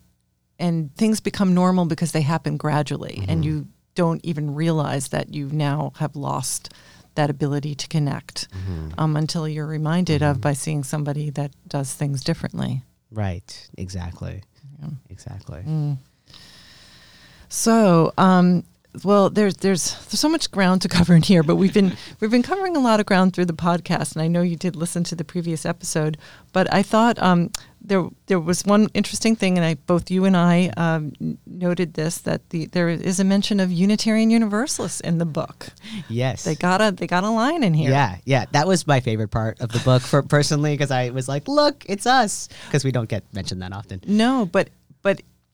and 0.59 0.95
things 0.97 1.21
become 1.21 1.55
normal 1.55 1.85
because 1.85 2.13
they 2.13 2.23
happen 2.23 2.57
gradually 2.57 3.23
and 3.29 3.45
you 3.45 3.69
don't 3.95 4.25
even 4.25 4.55
realize 4.55 5.09
that 5.09 5.33
you 5.35 5.49
now 5.51 5.93
have 5.99 6.17
lost 6.17 6.73
that 7.15 7.31
ability 7.31 7.75
to 7.75 7.89
connect 7.89 8.49
um, 8.97 9.17
until 9.17 9.49
you're 9.49 9.67
reminded 9.67 10.23
of 10.23 10.41
by 10.41 10.53
seeing 10.53 10.85
somebody 10.85 11.31
that 11.31 11.51
does 11.67 11.93
things 11.93 12.23
differently. 12.23 12.83
Right. 13.11 13.69
Exactly. 13.77 14.43
Exactly. 15.11 15.65
So, 17.49 18.13
um, 18.19 18.65
well, 19.05 19.31
there's 19.31 19.57
there's 19.57 19.93
there's 19.93 20.21
so 20.21 20.29
much 20.29 20.51
ground 20.51 20.83
to 20.83 20.89
cover 20.89 21.15
in 21.15 21.23
here, 21.23 21.43
but 21.43 21.57
we've 21.57 21.75
been 21.75 21.97
we've 22.21 22.31
been 22.31 22.43
covering 22.43 22.77
a 22.77 22.81
lot 22.81 23.01
of 23.01 23.07
ground 23.07 23.35
through 23.35 23.47
the 23.47 23.53
podcast, 23.53 24.15
and 24.15 24.23
I 24.23 24.29
know 24.29 24.43
you 24.43 24.57
did 24.57 24.77
listen 24.77 25.05
to 25.05 25.15
the 25.15 25.25
previous 25.25 25.67
episode. 25.67 26.17
But 26.53 26.73
I 26.73 26.83
thought 26.83 27.19
um, 27.19 27.51
there 27.81 28.09
there 28.27 28.41
was 28.41 28.65
one 28.65 28.89
interesting 28.95 29.37
thing, 29.37 29.59
and 29.59 29.65
I 29.65 29.75
both 29.75 30.11
you 30.11 30.25
and 30.25 30.37
I 30.37 30.71
um, 30.77 31.13
noted 31.47 31.95
this 31.95 32.19
that 32.19 32.49
the 32.51 32.67
there 32.67 32.89
is 32.89 33.21
a 33.21 33.25
mention 33.25 33.61
of 33.61 33.71
Unitarian 33.71 34.31
Universalists 34.31 35.01
in 35.01 35.19
the 35.19 35.27
book. 35.27 35.69
Yes. 36.09 36.45
They 36.45 36.55
got 36.55 36.81
a 36.81 36.91
they 36.91 37.07
got 37.07 37.25
a 37.25 37.31
line 37.31 37.63
in 37.63 37.75
here. 37.75 37.91
Yeah, 37.91 38.17
yeah, 38.25 38.47
that 38.53 38.67
was 38.67 38.87
my 38.87 39.01
favorite 39.01 39.29
part 39.29 39.61
of 39.61 39.71
the 39.71 39.81
book 39.81 40.03
for 40.03 40.23
personally 40.23 40.75
because 40.75 40.91
I 40.91 41.11
was 41.11 41.29
like, 41.29 41.47
"Look, 41.47 41.85
it's 41.89 42.07
us," 42.07 42.49
because 42.67 42.85
we 42.85 42.93
don't 42.93 43.09
get 43.09 43.23
mentioned 43.35 43.63
that 43.63 43.73
often. 43.73 44.01
No, 44.07 44.47
but 44.47 44.59
but 44.59 44.71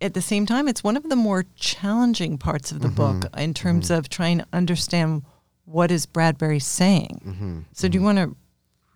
at 0.01 0.15
the 0.15 0.23
same 0.23 0.45
time, 0.47 0.69
it's 0.69 0.83
one 0.85 0.97
of 0.97 1.09
the 1.09 1.17
more 1.17 1.45
challenging 1.57 2.37
parts 2.39 2.73
of 2.73 2.81
the 2.81 2.89
Mm-hmm. 2.89 3.21
book 3.21 3.39
in 3.39 3.55
terms 3.55 3.91
of 3.91 4.09
trying 4.09 4.39
to 4.39 4.47
understand 4.53 5.23
what 5.65 5.91
is 5.91 6.05
Bradbury 6.07 6.59
saying. 6.61 7.21
Mm-hmm. 7.27 7.59
So, 7.73 7.89
do 7.89 7.99
you 7.99 8.05
want 8.05 8.19
to 8.19 8.37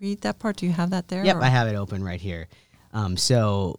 read 0.00 0.20
that 0.22 0.38
part? 0.38 0.56
Do 0.56 0.66
you 0.66 0.72
have 0.72 0.90
that 0.90 1.08
there? 1.08 1.24
Yep, 1.24 1.36
or- 1.36 1.42
I 1.42 1.48
have 1.48 1.68
it 1.68 1.74
open 1.76 2.04
right 2.04 2.20
here. 2.20 2.48
Um, 2.92 3.16
so, 3.16 3.78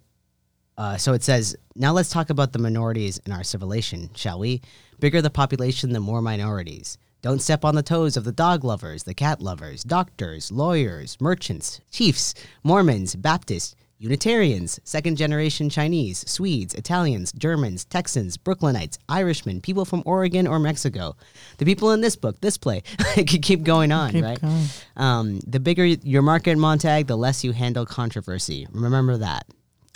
uh, 0.77 0.97
so 0.97 1.13
it 1.13 1.23
says, 1.23 1.55
now 1.75 1.91
let's 1.93 2.09
talk 2.09 2.29
about 2.29 2.53
the 2.53 2.59
minorities 2.59 3.19
in 3.25 3.31
our 3.31 3.43
civilization, 3.43 4.09
shall 4.15 4.39
we? 4.39 4.61
Bigger 4.99 5.21
the 5.21 5.29
population, 5.29 5.91
the 5.93 5.99
more 5.99 6.21
minorities. 6.21 6.97
Don't 7.21 7.41
step 7.41 7.65
on 7.65 7.75
the 7.75 7.83
toes 7.83 8.15
of 8.15 8.23
the 8.23 8.31
dog 8.31 8.63
lovers, 8.63 9.03
the 9.03 9.13
cat 9.13 9.41
lovers, 9.41 9.83
doctors, 9.83 10.51
lawyers, 10.53 11.17
merchants, 11.19 11.81
chiefs, 11.91 12.33
Mormons, 12.63 13.15
Baptists, 13.15 13.75
Unitarians, 14.01 14.79
second 14.85 15.17
generation 15.17 15.69
Chinese, 15.69 16.23
Swedes, 16.25 16.73
Italians, 16.73 17.33
Germans, 17.33 17.83
Texans, 17.83 18.37
Brooklynites, 18.37 18.97
Irishmen, 19.09 19.59
people 19.59 19.83
from 19.83 20.03
Oregon 20.05 20.47
or 20.47 20.57
Mexico. 20.57 21.17
The 21.57 21.65
people 21.65 21.91
in 21.91 21.99
this 21.99 22.15
book, 22.15 22.39
this 22.39 22.57
play. 22.57 22.81
I 23.17 23.23
could 23.25 23.41
keep 23.41 23.63
going 23.63 23.91
on, 23.91 24.11
Keep 24.11 24.23
right? 24.23 24.41
going. 24.41 24.65
Um, 24.95 25.39
the 25.45 25.59
bigger 25.59 25.83
your 25.85 26.21
market, 26.21 26.57
Montag, 26.57 27.07
the 27.07 27.17
less 27.17 27.43
you 27.43 27.51
handle 27.51 27.85
controversy. 27.85 28.67
Remember 28.71 29.17
that. 29.17 29.45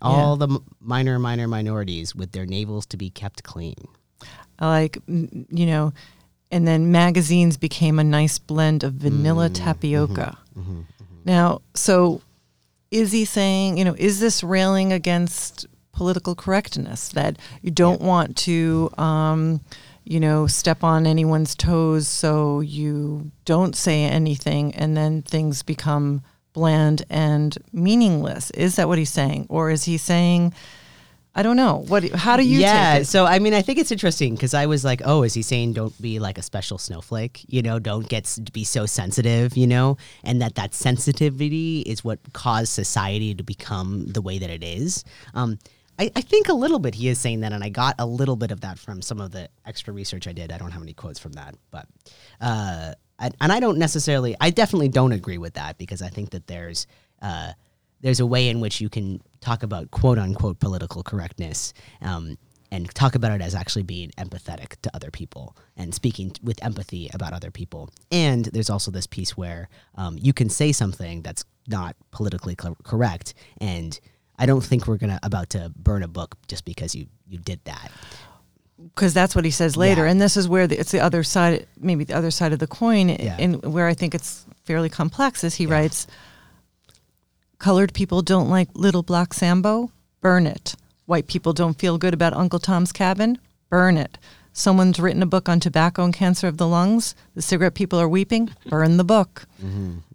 All 0.01 0.35
the 0.35 0.49
m- 0.49 0.65
minor, 0.81 1.17
minor 1.17 1.47
minorities 1.47 2.13
with 2.13 2.33
their 2.33 2.45
navels 2.45 2.85
to 2.87 2.97
be 2.97 3.09
kept 3.09 3.43
clean. 3.43 3.87
I 4.59 4.67
like, 4.67 4.97
you 5.07 5.65
know, 5.65 5.93
and 6.51 6.67
then 6.67 6.91
magazines 6.91 7.55
became 7.55 7.99
a 7.99 8.03
nice 8.03 8.37
blend 8.37 8.83
of 8.83 8.95
vanilla 8.95 9.49
Mm, 9.49 9.55
tapioca. 9.55 10.37
mm-hmm, 10.59 10.81
Now, 11.23 11.61
so 11.73 12.21
is 12.93 13.11
he 13.11 13.25
saying, 13.25 13.77
you 13.77 13.83
know, 13.83 13.95
is 13.97 14.19
this 14.19 14.43
railing 14.43 14.93
against 14.93 15.65
political 15.93 16.35
correctness 16.35 17.09
that 17.09 17.37
you 17.61 17.71
don't 17.71 18.01
want 18.01 18.37
to, 18.37 18.91
um, 18.99 19.61
you 20.03 20.19
know, 20.19 20.45
step 20.45 20.83
on 20.83 21.07
anyone's 21.07 21.55
toes 21.55 22.07
so 22.07 22.59
you 22.59 23.31
don't 23.45 23.75
say 23.75 24.03
anything 24.03 24.75
and 24.75 24.95
then 24.95 25.23
things 25.23 25.63
become 25.63 26.21
bland 26.53 27.03
and 27.09 27.57
meaningless? 27.71 28.51
Is 28.51 28.75
that 28.75 28.87
what 28.87 28.99
he's 28.99 29.09
saying? 29.09 29.47
Or 29.49 29.71
is 29.71 29.85
he 29.85 29.97
saying, 29.97 30.53
I 31.35 31.41
don't 31.41 31.57
know. 31.57 31.83
What? 31.87 32.03
How 32.11 32.37
do 32.37 32.43
you 32.43 32.59
yeah, 32.59 32.93
take 32.93 33.01
it? 33.03 33.05
so 33.05 33.25
I 33.25 33.39
mean, 33.39 33.55
I 33.55 33.63
think 33.63 33.79
it's 33.79 33.91
interesting 33.91 34.35
because 34.35 34.53
I 34.53 34.67
was 34.67 34.85
like, 34.85 35.01
oh, 35.03 35.23
is 35.23 35.33
he 35.33 35.41
saying 35.41 35.73
don't 35.73 35.99
be 35.99 36.19
like 36.19 36.37
a 36.37 36.43
special 36.43 36.77
snowflake? 36.77 37.43
You 37.47 37.63
know, 37.63 37.79
don't 37.79 38.07
get 38.07 38.25
s- 38.25 38.39
be 38.39 38.63
so 38.63 38.85
sensitive. 38.85 39.57
You 39.57 39.65
know, 39.65 39.97
and 40.23 40.41
that 40.41 40.55
that 40.55 40.75
sensitivity 40.75 41.81
is 41.81 42.03
what 42.03 42.19
caused 42.33 42.69
society 42.69 43.33
to 43.33 43.43
become 43.43 44.05
the 44.07 44.21
way 44.21 44.37
that 44.37 44.51
it 44.51 44.63
is. 44.63 45.03
Um, 45.33 45.57
I, 45.97 46.11
I 46.15 46.21
think 46.21 46.49
a 46.49 46.53
little 46.53 46.79
bit 46.79 46.95
he 46.95 47.07
is 47.07 47.19
saying 47.19 47.41
that, 47.41 47.51
and 47.51 47.63
I 47.63 47.69
got 47.69 47.95
a 47.97 48.05
little 48.05 48.35
bit 48.35 48.51
of 48.51 48.61
that 48.61 48.77
from 48.77 49.01
some 49.01 49.19
of 49.19 49.31
the 49.31 49.49
extra 49.65 49.93
research 49.93 50.27
I 50.27 50.33
did. 50.33 50.51
I 50.51 50.57
don't 50.57 50.71
have 50.71 50.81
any 50.81 50.93
quotes 50.93 51.19
from 51.19 51.33
that, 51.33 51.55
but 51.71 51.87
uh, 52.41 52.93
and, 53.19 53.35
and 53.41 53.51
I 53.51 53.59
don't 53.59 53.77
necessarily, 53.77 54.35
I 54.39 54.49
definitely 54.49 54.89
don't 54.89 55.11
agree 55.11 55.37
with 55.37 55.53
that 55.53 55.77
because 55.77 56.01
I 56.01 56.09
think 56.09 56.31
that 56.31 56.47
there's 56.47 56.87
uh, 57.21 57.53
there's 58.01 58.19
a 58.19 58.25
way 58.25 58.49
in 58.49 58.59
which 58.59 58.81
you 58.81 58.89
can 58.89 59.21
talk 59.43 59.61
about 59.63 59.91
quote 59.91 60.17
unquote 60.17 60.59
political 60.59 61.03
correctness 61.03 61.73
um, 62.01 62.37
and 62.71 62.89
talk 62.95 63.13
about 63.15 63.31
it 63.31 63.41
as 63.41 63.53
actually 63.53 63.83
being 63.83 64.09
empathetic 64.17 64.69
to 64.81 64.89
other 64.95 65.11
people 65.11 65.55
and 65.77 65.93
speaking 65.93 66.31
with 66.41 66.63
empathy 66.63 67.09
about 67.13 67.33
other 67.33 67.51
people. 67.51 67.89
And 68.11 68.45
there's 68.45 68.69
also 68.69 68.89
this 68.91 69.05
piece 69.07 69.35
where 69.37 69.69
um, 69.95 70.17
you 70.19 70.33
can 70.33 70.49
say 70.49 70.71
something 70.71 71.21
that's 71.21 71.43
not 71.67 71.95
politically 72.11 72.55
cor- 72.55 72.77
correct 72.83 73.33
and 73.61 73.99
I 74.39 74.45
don't 74.47 74.63
think 74.69 74.87
we're 74.87 74.97
gonna 74.97 75.19
about 75.21 75.49
to 75.51 75.71
burn 75.77 76.01
a 76.03 76.07
book 76.07 76.35
just 76.47 76.65
because 76.65 76.95
you 76.95 77.05
you 77.27 77.37
did 77.37 77.59
that. 77.65 77.91
because 78.95 79.13
that's 79.13 79.35
what 79.35 79.45
he 79.45 79.51
says 79.51 79.77
later, 79.77 80.05
Yeah. 80.05 80.11
and 80.11 80.19
this 80.19 80.35
is 80.35 80.47
where 80.49 80.65
the, 80.67 80.77
it's 80.79 80.91
the 80.91 80.99
other 80.99 81.23
side, 81.23 81.67
maybe 81.79 82.03
the 82.03 82.15
other 82.15 82.31
side 82.31 82.51
of 82.53 82.59
the 82.59 82.67
coin, 82.67 83.09
Yeah. 83.09 83.37
and 83.39 83.63
where 83.63 83.87
I 83.87 83.93
think 83.93 84.15
it's 84.15 84.45
fairly 84.65 84.89
complex. 84.89 85.43
Is 85.43 85.53
he 85.55 85.65
writes, 85.67 86.07
"Colored 87.63 87.93
people 87.93 88.21
don't 88.21 88.49
like 88.49 88.67
Little 88.73 89.03
Black 89.03 89.33
Sambo, 89.33 89.89
burn 90.19 90.45
it. 90.45 90.75
White 91.05 91.27
people 91.27 91.53
don't 91.53 91.79
feel 91.79 91.97
good 91.97 92.13
about 92.13 92.33
Uncle 92.33 92.59
Tom's 92.59 92.91
Cabin, 92.91 93.37
burn 93.69 93.95
it. 93.95 94.17
Someone's 94.51 94.99
written 94.99 95.23
a 95.23 95.25
book 95.25 95.47
on 95.47 95.61
tobacco 95.61 96.03
and 96.03 96.13
cancer 96.13 96.47
of 96.47 96.57
the 96.57 96.67
lungs. 96.67 97.15
The 97.35 97.41
cigarette 97.41 97.73
people 97.73 98.01
are 98.01 98.09
weeping, 98.09 98.49
burn 98.67 98.97
the 98.97 99.05
book." 99.05 99.45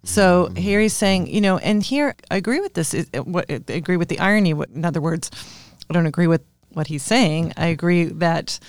So 0.03 0.49
here 0.55 0.79
he's 0.79 0.93
saying, 0.93 1.25
you 1.25 1.41
know, 1.41 1.57
and 1.57 1.81
here 1.81 2.13
I 2.29 2.35
agree 2.35 2.59
with 2.59 2.75
this. 2.75 2.93
Is- 2.93 3.09
What 3.23 3.45
I 3.49 3.61
agree 3.69 3.97
with 3.97 4.09
the 4.09 4.19
irony. 4.19 4.53
What, 4.53 4.69
in 4.69 4.85
other 4.85 5.01
words, 5.01 5.31
I 5.89 5.93
don't 5.95 6.05
agree 6.05 6.27
with 6.27 6.43
what 6.73 6.85
he's 6.85 7.03
saying. 7.03 7.53
I 7.57 7.65
agree 7.65 8.05
that 8.05 8.59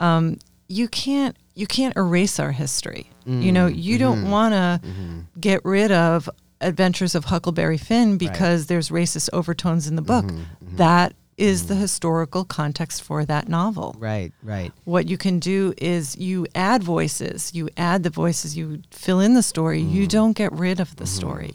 um, 0.00 0.40
you 0.66 0.88
can't 0.88 1.36
you 1.54 1.68
can't 1.68 1.96
erase 1.96 2.40
our 2.40 2.50
history. 2.50 3.08
You 3.24 3.52
know, 3.52 3.68
mm. 3.68 3.82
you 3.86 3.98
don't 3.98 4.22
mm-hmm. 4.22 4.30
want 4.30 4.54
to 4.54 4.80
mm-hmm. 4.88 5.20
get 5.38 5.64
rid 5.64 5.92
of 5.92 6.28
Adventures 6.60 7.14
of 7.14 7.26
Huckleberry 7.26 7.78
Finn 7.78 8.18
because 8.18 8.66
there's 8.66 8.90
racist 8.90 9.30
overtones 9.32 9.86
in 9.86 9.96
the 9.96 10.02
book. 10.02 10.26
Mm-hmm, 10.26 10.64
mm-hmm. 10.64 10.76
That 10.76 11.14
is 11.40 11.62
mm-hmm. 11.62 11.68
the 11.68 11.74
historical 11.76 12.44
context 12.44 13.02
for 13.02 13.24
that 13.24 13.48
novel. 13.48 13.96
Right, 13.98 14.32
right. 14.42 14.72
What 14.84 15.08
you 15.08 15.16
can 15.16 15.38
do 15.38 15.72
is 15.78 16.16
you 16.16 16.46
add 16.54 16.82
voices, 16.84 17.54
you 17.54 17.70
add 17.76 18.02
the 18.02 18.10
voices, 18.10 18.56
you 18.56 18.82
fill 18.90 19.20
in 19.20 19.34
the 19.34 19.42
story. 19.42 19.80
You 19.80 20.06
don't 20.06 20.36
get 20.36 20.52
rid 20.52 20.80
of 20.80 20.94
the 20.96 21.06
story. 21.06 21.52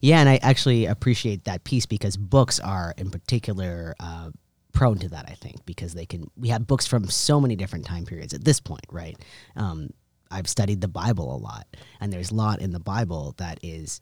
Yeah, 0.00 0.18
and 0.18 0.28
I 0.28 0.38
actually 0.42 0.86
appreciate 0.86 1.44
that 1.44 1.64
piece 1.64 1.86
because 1.86 2.16
books 2.16 2.58
are 2.58 2.92
in 2.96 3.10
particular 3.10 3.94
uh, 4.00 4.30
prone 4.72 4.98
to 4.98 5.08
that. 5.10 5.26
I 5.28 5.34
think 5.34 5.64
because 5.64 5.94
they 5.94 6.06
can. 6.06 6.30
We 6.36 6.48
have 6.48 6.66
books 6.66 6.86
from 6.86 7.08
so 7.08 7.40
many 7.40 7.56
different 7.56 7.86
time 7.86 8.04
periods 8.04 8.34
at 8.34 8.44
this 8.44 8.60
point, 8.60 8.84
right? 8.90 9.16
Um, 9.54 9.90
I've 10.30 10.48
studied 10.48 10.80
the 10.80 10.88
Bible 10.88 11.34
a 11.34 11.38
lot, 11.38 11.66
and 12.00 12.12
there's 12.12 12.30
a 12.30 12.34
lot 12.34 12.60
in 12.60 12.72
the 12.72 12.80
Bible 12.80 13.34
that 13.38 13.58
is 13.62 14.00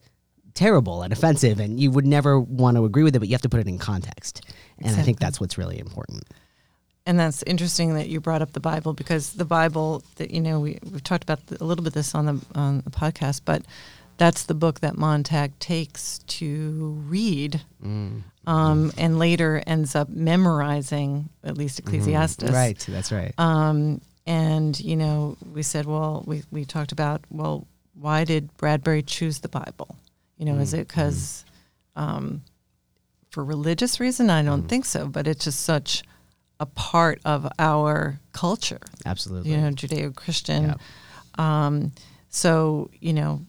terrible 0.54 1.02
and 1.02 1.12
offensive, 1.12 1.61
and 1.61 1.81
you 1.81 1.90
would 1.90 2.07
never 2.07 2.38
want 2.40 2.76
to 2.76 2.85
agree 2.85 3.02
with 3.02 3.14
it, 3.16 3.19
but 3.19 3.28
you 3.28 3.35
have 3.35 3.43
to 3.43 3.49
put 3.49 3.61
it 3.61 3.66
in 3.66 3.78
context. 3.78 4.43
And 4.78 4.97
I 4.97 5.02
think 5.02 5.19
that's 5.19 5.40
what's 5.40 5.59
really 5.59 5.78
important. 5.78 6.25
And 7.07 7.19
that's 7.19 7.43
interesting 7.43 7.95
that 7.95 8.09
you 8.09 8.21
brought 8.21 8.40
up 8.40 8.52
the 8.52 8.61
Bible 8.61 8.95
because 8.95 9.35
the 9.35 9.45
Bible 9.45 10.02
that 10.16 10.31
you 10.31 10.40
know 10.40 10.61
we 10.61 10.78
we've 10.90 11.04
talked 11.04 11.23
about 11.23 11.40
a 11.61 11.64
little 11.64 11.85
bit 11.85 11.93
this 11.93 12.14
on 12.14 12.26
the 12.26 12.40
on 12.54 12.78
the 12.78 12.90
podcast, 12.90 13.43
but 13.45 13.62
that's 14.16 14.45
the 14.45 14.54
book 14.54 14.81
that 14.81 14.97
Montag 14.97 15.59
takes 15.59 16.21
to 16.21 17.02
read, 17.07 17.61
um, 18.47 18.93
and 18.97 19.19
later 19.19 19.62
ends 19.66 19.95
up 19.95 20.09
memorizing 20.09 21.28
at 21.43 21.59
least 21.59 21.81
Ecclesiastes. 21.81 22.45
Right, 22.45 22.78
that's 22.88 23.12
right. 23.12 23.35
Um, 23.38 24.00
and 24.26 24.78
you 24.81 24.97
know, 24.97 25.37
we 25.52 25.62
said, 25.62 25.87
well, 25.87 26.25
we 26.26 26.43
we 26.50 26.64
talked 26.64 26.93
about, 26.93 27.23
well, 27.31 27.66
why 27.95 28.25
did 28.25 28.57
Bradbury 28.57 29.02
choose 29.02 29.40
the 29.40 29.49
Bible? 29.49 29.97
You 30.38 30.47
know, 30.47 30.59
is 30.59 30.75
it 30.75 30.88
because 30.88 31.45
um, 31.95 32.43
for 33.31 33.45
religious 33.45 34.00
reason? 34.00 34.31
I 34.31 34.43
don't 34.43 34.69
think 34.69 34.85
so, 34.85 35.07
but 35.07 35.26
it's 35.26 35.45
just 35.45 35.61
such 35.61 36.02
a 36.61 36.66
part 36.66 37.21
of 37.25 37.47
our 37.59 38.19
culture. 38.33 38.81
Absolutely. 39.07 39.50
You 39.50 39.59
know, 39.59 39.71
Judeo-Christian. 39.71 40.64
Yep. 40.64 40.81
Um, 41.38 41.93
so 42.28 42.90
you 43.00 43.12
know, 43.12 43.43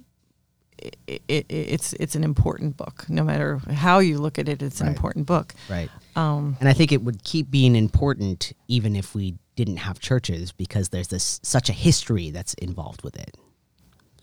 it, 0.78 1.24
it, 1.28 1.46
it's 1.50 1.94
it's 1.94 2.16
an 2.16 2.24
important 2.24 2.78
book. 2.78 3.06
No 3.10 3.24
matter 3.24 3.58
how 3.72 4.00
you 4.00 4.18
look 4.18 4.38
at 4.38 4.50
it, 4.50 4.62
it's 4.62 4.82
an 4.82 4.88
important 4.88 5.26
book. 5.26 5.54
Right. 5.70 5.90
Um, 6.16 6.58
And 6.60 6.70
I 6.70 6.74
think 6.74 6.92
it 6.92 7.04
would 7.04 7.24
keep 7.24 7.52
being 7.52 7.76
important 7.76 8.54
even 8.68 8.96
if 8.96 9.14
we 9.16 9.36
didn't 9.56 9.78
have 9.78 10.00
churches 10.00 10.52
because 10.52 10.90
there's 10.90 11.08
this 11.10 11.40
such 11.44 11.70
a 11.70 11.74
history 11.74 12.30
that's 12.32 12.54
involved 12.56 13.04
with 13.04 13.16
it. 13.18 13.36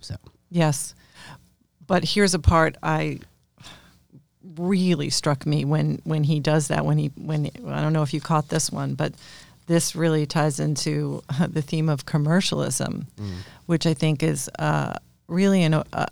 So 0.01 0.17
Yes. 0.51 0.95
But 1.87 2.05
here's 2.05 2.35
a 2.35 2.39
part 2.39 2.77
I 2.83 3.21
really 4.57 5.11
struck 5.11 5.47
me 5.47 5.65
when 5.65 6.01
when 6.05 6.25
he 6.25 6.41
does 6.41 6.69
that 6.69 6.85
when 6.85 6.99
he 6.99 7.09
when 7.17 7.51
I 7.67 7.81
don't 7.81 7.93
know 7.93 8.03
if 8.03 8.13
you 8.13 8.21
caught 8.21 8.49
this 8.49 8.71
one 8.71 8.95
but 8.95 9.15
this 9.67 9.95
really 9.95 10.27
ties 10.27 10.59
into 10.59 11.23
the 11.49 11.63
theme 11.63 11.89
of 11.89 12.07
commercialism 12.07 13.07
which 13.67 13.87
I 13.87 13.95
think 13.95 14.23
is 14.23 14.51
uh, 14.59 14.95
really 15.29 15.63
an 15.63 15.75
uh, 15.75 16.07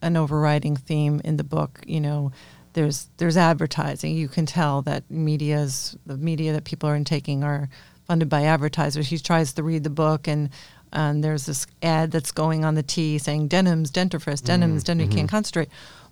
an 0.00 0.16
overriding 0.16 0.74
theme 0.74 1.20
in 1.24 1.36
the 1.36 1.44
book 1.44 1.80
you 1.86 2.00
know 2.00 2.32
there's 2.74 3.08
there's 3.18 3.36
advertising. 3.36 4.14
You 4.14 4.28
can 4.28 4.46
tell 4.46 4.82
that 4.82 5.10
media's 5.10 5.96
the 6.06 6.16
media 6.16 6.52
that 6.52 6.64
people 6.64 6.88
are 6.88 6.96
intaking 6.96 7.44
are 7.44 7.68
funded 8.06 8.28
by 8.28 8.44
advertisers. 8.44 9.08
He 9.08 9.18
tries 9.18 9.52
to 9.54 9.62
read 9.62 9.84
the 9.84 9.90
book 9.90 10.26
and 10.28 10.50
and 10.92 11.24
there's 11.24 11.46
this 11.46 11.66
ad 11.82 12.10
that's 12.10 12.32
going 12.32 12.64
on 12.64 12.74
the 12.74 12.82
tea 12.82 13.18
saying 13.18 13.48
Denham's 13.48 13.90
dentifrice 13.90 14.42
Denham's 14.42 14.84
Denham 14.84 15.08
you 15.10 15.16
can't 15.16 15.28
concentrate. 15.30 15.68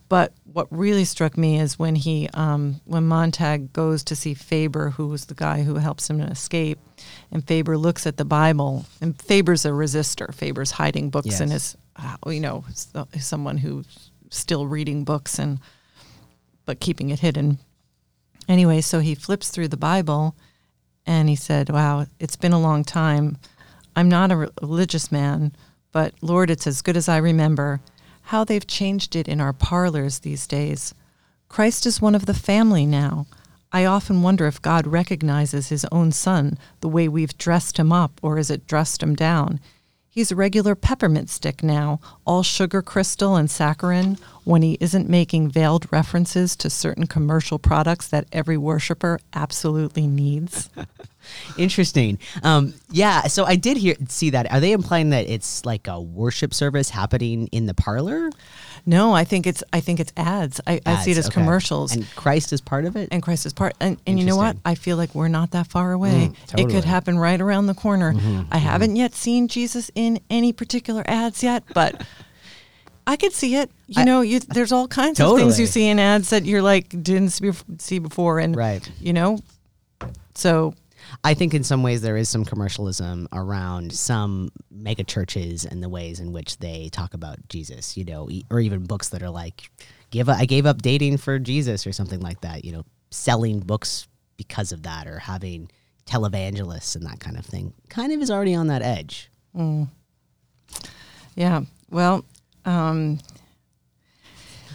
But 0.09 0.33
what 0.53 0.67
really 0.71 1.05
struck 1.05 1.37
me 1.39 1.61
is 1.61 1.79
when 1.79 1.95
he 1.95 2.29
um, 2.35 2.81
when 2.85 3.07
montag 3.07 3.73
goes 3.73 4.03
to 4.05 4.17
see 4.17 4.35
faber 4.35 4.91
who 4.91 5.07
was 5.07 5.27
the 5.27 5.35
guy 5.35 5.63
who 5.63 5.77
helps 5.77 6.11
him 6.11 6.21
escape 6.21 6.79
and 7.31 7.47
faber 7.47 7.79
looks 7.79 8.07
at 8.09 8.17
the 8.17 8.25
bible 8.25 8.87
and 9.01 9.21
faber's 9.23 9.65
a 9.65 9.69
resistor 9.71 10.35
faber's 10.35 10.73
hiding 10.73 11.11
books 11.11 11.41
in 11.41 11.51
Yes. 11.51 11.77
his 11.97 12.07
uh, 12.25 12.31
you 12.31 12.41
know 12.41 12.65
someone 13.21 13.57
who's 13.59 14.11
still 14.31 14.67
reading 14.67 15.05
books 15.05 15.39
and 15.39 15.61
but 16.65 16.81
keeping 16.81 17.11
it 17.11 17.21
hidden. 17.21 17.59
Anyway 18.49 18.81
so 18.81 19.01
he 19.01 19.15
flips 19.15 19.51
through 19.51 19.69
the 19.69 19.77
bible 19.77 20.35
and 21.07 21.29
he 21.29 21.37
said 21.37 21.71
wow 21.71 22.07
it's 22.19 22.37
been 22.37 22.53
a 22.53 22.61
long 22.61 22.85
time. 22.85 23.37
I'm 23.97 24.09
not 24.09 24.33
a 24.33 24.51
religious 24.61 25.11
man 25.11 25.55
but 25.93 26.15
lord 26.21 26.51
it's 26.51 26.67
as 26.67 26.83
good 26.83 26.97
as 26.97 27.09
i 27.09 27.17
remember. 27.17 27.81
How 28.23 28.45
they've 28.45 28.67
changed 28.67 29.17
it 29.17 29.29
in 29.29 29.41
our 29.41 29.53
parlors 29.53 30.21
these 30.21 30.47
days. 30.47 30.95
Christ 31.49 31.85
is 31.87 32.01
one 32.01 32.15
of 32.15 32.27
the 32.27 32.35
family 32.35 32.87
now. 32.87 33.27
I 33.73 33.85
often 33.85 34.23
wonder 34.23 34.47
if 34.47 34.63
god 34.63 34.87
recognizes 34.87 35.69
his 35.69 35.85
own 35.91 36.13
son 36.13 36.59
the 36.81 36.89
way 36.89 37.09
we've 37.09 37.37
dressed 37.39 37.79
him 37.79 37.93
up 37.93 38.21
or 38.23 38.39
is 38.39 38.51
it 38.51 38.67
dressed 38.67 39.03
him 39.03 39.15
down 39.15 39.61
He's 40.13 40.33
a 40.33 40.37
regular 40.37 40.75
peppermint 40.75 41.31
stick 41.31 41.63
now, 41.63 42.01
all 42.27 42.43
sugar 42.43 42.83
crystal 42.83 43.37
and 43.37 43.49
saccharin, 43.49 44.19
when 44.43 44.61
he 44.61 44.77
isn't 44.81 45.09
making 45.09 45.51
veiled 45.51 45.87
references 45.93 46.57
to 46.57 46.69
certain 46.69 47.07
commercial 47.07 47.61
products 47.61 48.09
that 48.09 48.27
every 48.33 48.57
worshiper 48.57 49.21
absolutely 49.33 50.09
needs. 50.09 50.69
interesting. 51.59 52.19
Um, 52.43 52.75
yeah. 52.91 53.23
So 53.23 53.45
I 53.45 53.57
did 53.57 53.77
hear 53.77 53.95
see 54.09 54.31
that. 54.31 54.51
Are 54.53 54.61
they 54.61 54.73
implying 54.73 55.11
that 55.11 55.29
it's 55.29 55.65
like 55.65 55.87
a 55.89 56.01
worship 56.01 56.55
service 56.55 56.91
happening 56.91 57.47
in 57.49 57.67
the 57.67 57.75
parlor? 57.75 58.31
No, 58.87 59.13
I 59.13 59.25
think 59.25 59.47
it's 59.47 59.63
I 59.73 59.81
think 59.81 60.01
it's 60.01 60.13
ads. 60.17 60.61
I, 60.67 60.81
I 60.87 60.97
see 61.03 61.11
it 61.11 61.19
as 61.19 61.27
okay. 61.27 61.35
commercials. 61.35 61.95
And 61.95 62.07
Christ 62.17 62.53
is 62.53 62.61
part 62.61 62.87
of 62.87 62.97
it. 62.97 63.09
and 63.13 63.23
Christ 63.23 63.45
is 63.45 63.53
part. 63.53 63.75
And, 63.81 63.99
and 64.07 64.19
you 64.19 64.25
know 64.25 64.37
what? 64.37 64.57
I 64.65 64.75
feel 64.75 64.97
like 64.97 65.15
we're 65.15 65.29
not 65.29 65.51
that 65.51 65.67
far 65.67 65.93
away. 65.93 66.25
It 66.25 66.33
totally. 66.47 66.65
Mm-hmm, 66.65 66.77
could 66.77 66.85
happen 66.85 67.19
right 67.19 67.41
around 67.41 67.67
the 67.67 67.75
corner. 67.75 68.15
I 68.51 68.59
haven't 68.59 68.97
yet 68.97 69.15
seen 69.15 69.49
Jesus 69.49 69.91
in 69.95 70.21
any 70.31 70.53
particular 70.53 71.03
ads 71.07 71.43
yet, 71.43 71.65
but 71.75 72.03
I 73.07 73.17
could 73.17 73.33
see 73.33 73.57
it. 73.57 73.71
You 73.87 74.01
I- 74.03 74.05
know, 74.05 74.23
you, 74.23 74.41
there's 74.41 74.73
all 74.73 74.89
kinds 74.89 75.21
of 75.21 75.37
things 75.37 75.61
you 75.61 75.67
see 75.67 75.87
in 75.89 75.99
ads 75.99 76.31
that 76.31 76.45
you're 76.47 76.63
like 76.63 76.89
didn't 76.89 77.31
see, 77.31 77.51
see 77.79 77.99
before, 77.99 78.39
and 78.39 78.57
Right. 78.57 78.89
you 78.99 79.13
know, 79.13 79.41
so 80.35 80.75
I 81.25 81.35
think 81.35 81.55
in 81.55 81.65
some 81.65 81.83
ways 81.83 82.03
there 82.03 82.17
is 82.17 82.29
some 82.29 82.45
commercialism 82.45 83.29
around 83.33 83.93
some 83.93 84.51
mega 84.71 85.05
churches 85.05 85.65
and 85.65 85.83
the 85.83 85.89
ways 85.89 86.21
in 86.21 86.33
which 86.33 86.59
they 86.59 86.89
talk 86.93 87.15
about 87.15 87.37
Jesus, 87.49 87.97
you 87.97 88.05
know, 88.05 88.29
or 88.51 88.61
even 88.61 88.85
books 88.85 89.09
that 89.11 89.23
are 89.23 89.31
like, 89.31 89.71
"Give 90.11 90.29
I 90.29 90.45
gave 90.45 90.67
up 90.67 90.83
dating 90.83 91.19
for 91.19 91.39
Jesus" 91.39 91.87
or 91.87 91.93
something 91.93 92.21
like 92.21 92.41
that. 92.43 92.65
You 92.65 92.73
know, 92.73 92.85
selling 93.11 93.61
books 93.61 94.09
because 94.37 94.73
of 94.73 94.83
that, 94.85 95.07
or 95.07 95.19
having 95.19 95.71
televangelists 96.07 96.97
and 96.97 97.05
that 97.07 97.21
kind 97.21 97.37
of 97.39 97.45
thing. 97.45 97.73
Kind 97.89 98.13
of 98.13 98.21
is 98.21 98.31
already 98.31 98.55
on 98.55 98.69
that 98.69 98.83
edge. 98.83 99.31
Yeah. 101.37 101.63
Well, 101.91 102.25
um, 102.65 103.19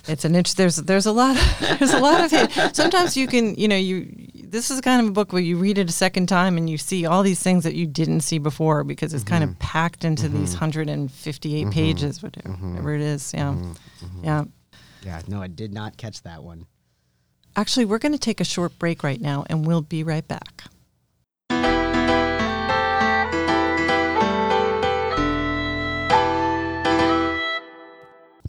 it's 0.08 0.26
an 0.26 0.36
inch. 0.36 0.56
There's 0.56 0.78
there's 0.78 1.06
a 1.06 1.12
lot. 1.12 1.36
there's 1.60 1.94
a 1.94 2.00
lot 2.00 2.32
of. 2.32 2.76
Sometimes 2.76 3.18
you 3.18 3.28
can 3.28 3.56
you 3.56 3.68
know 3.68 3.76
you. 3.76 4.30
This 4.48 4.70
is 4.70 4.80
kind 4.82 5.02
of 5.02 5.08
a 5.08 5.12
book 5.12 5.34
where 5.34 5.42
you 5.42 5.58
read 5.58 5.78
it 5.78 5.90
a 5.90 5.94
second 5.94 6.28
time 6.28 6.58
and 6.58 6.70
you 6.70 6.78
see 6.78 7.06
all 7.06 7.24
these 7.24 7.42
things 7.42 7.64
that 7.64 7.74
you 7.74 7.88
didn't 7.88 8.22
see 8.22 8.38
before 8.38 8.84
because 8.84 9.14
it's 9.14 9.24
kind 9.24 9.44
of 9.44 9.52
mm-hmm. 9.52 9.60
packed 9.60 10.06
into 10.06 10.30
these 10.30 10.50
mm-hmm. 10.50 10.66
158 10.66 11.62
mm-hmm. 11.62 11.70
pages, 11.72 12.22
whatever, 12.22 12.50
whatever 12.50 12.94
it 12.94 13.02
is. 13.02 13.34
Yeah. 13.34 13.56
Yeah. 14.22 14.44
Yeah, 15.04 15.22
no, 15.28 15.42
I 15.42 15.48
did 15.48 15.74
not 15.74 15.98
catch 15.98 16.22
that 16.24 16.44
one. 16.44 16.66
Actually, 17.56 17.86
we're 17.86 18.00
going 18.00 18.12
to 18.12 18.18
take 18.18 18.42
a 18.42 18.46
short 18.46 18.78
break 18.80 19.04
right 19.04 19.22
now, 19.22 19.46
and 19.50 19.66
we'll 19.66 19.82
be 19.82 20.04
right 20.04 20.28
back. 20.28 20.64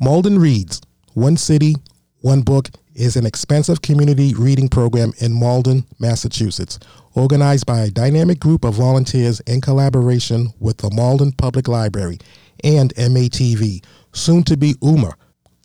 Malden 0.01 0.39
Reads, 0.39 0.81
One 1.15 1.37
City, 1.37 1.75
One 2.21 2.43
Book 2.43 2.71
is 2.97 3.17
an 3.17 3.27
expensive 3.27 3.83
community 3.83 4.35
reading 4.35 4.69
program 4.69 5.13
in 5.19 5.33
Malden, 5.33 5.87
Massachusetts, 5.99 6.79
organized 7.15 7.67
by 7.67 7.81
a 7.81 7.91
dynamic 7.91 8.41
group 8.41 8.65
of 8.65 8.75
volunteers 8.75 9.41
in 9.41 9.61
collaboration 9.61 10.53
with 10.59 10.79
the 10.79 10.91
Malden 10.91 11.33
Public 11.33 11.69
Library 11.69 12.19
and 12.65 12.95
MATV, 12.95 13.85
soon 14.13 14.43
to 14.45 14.57
be 14.57 14.75
UMA, 14.83 15.15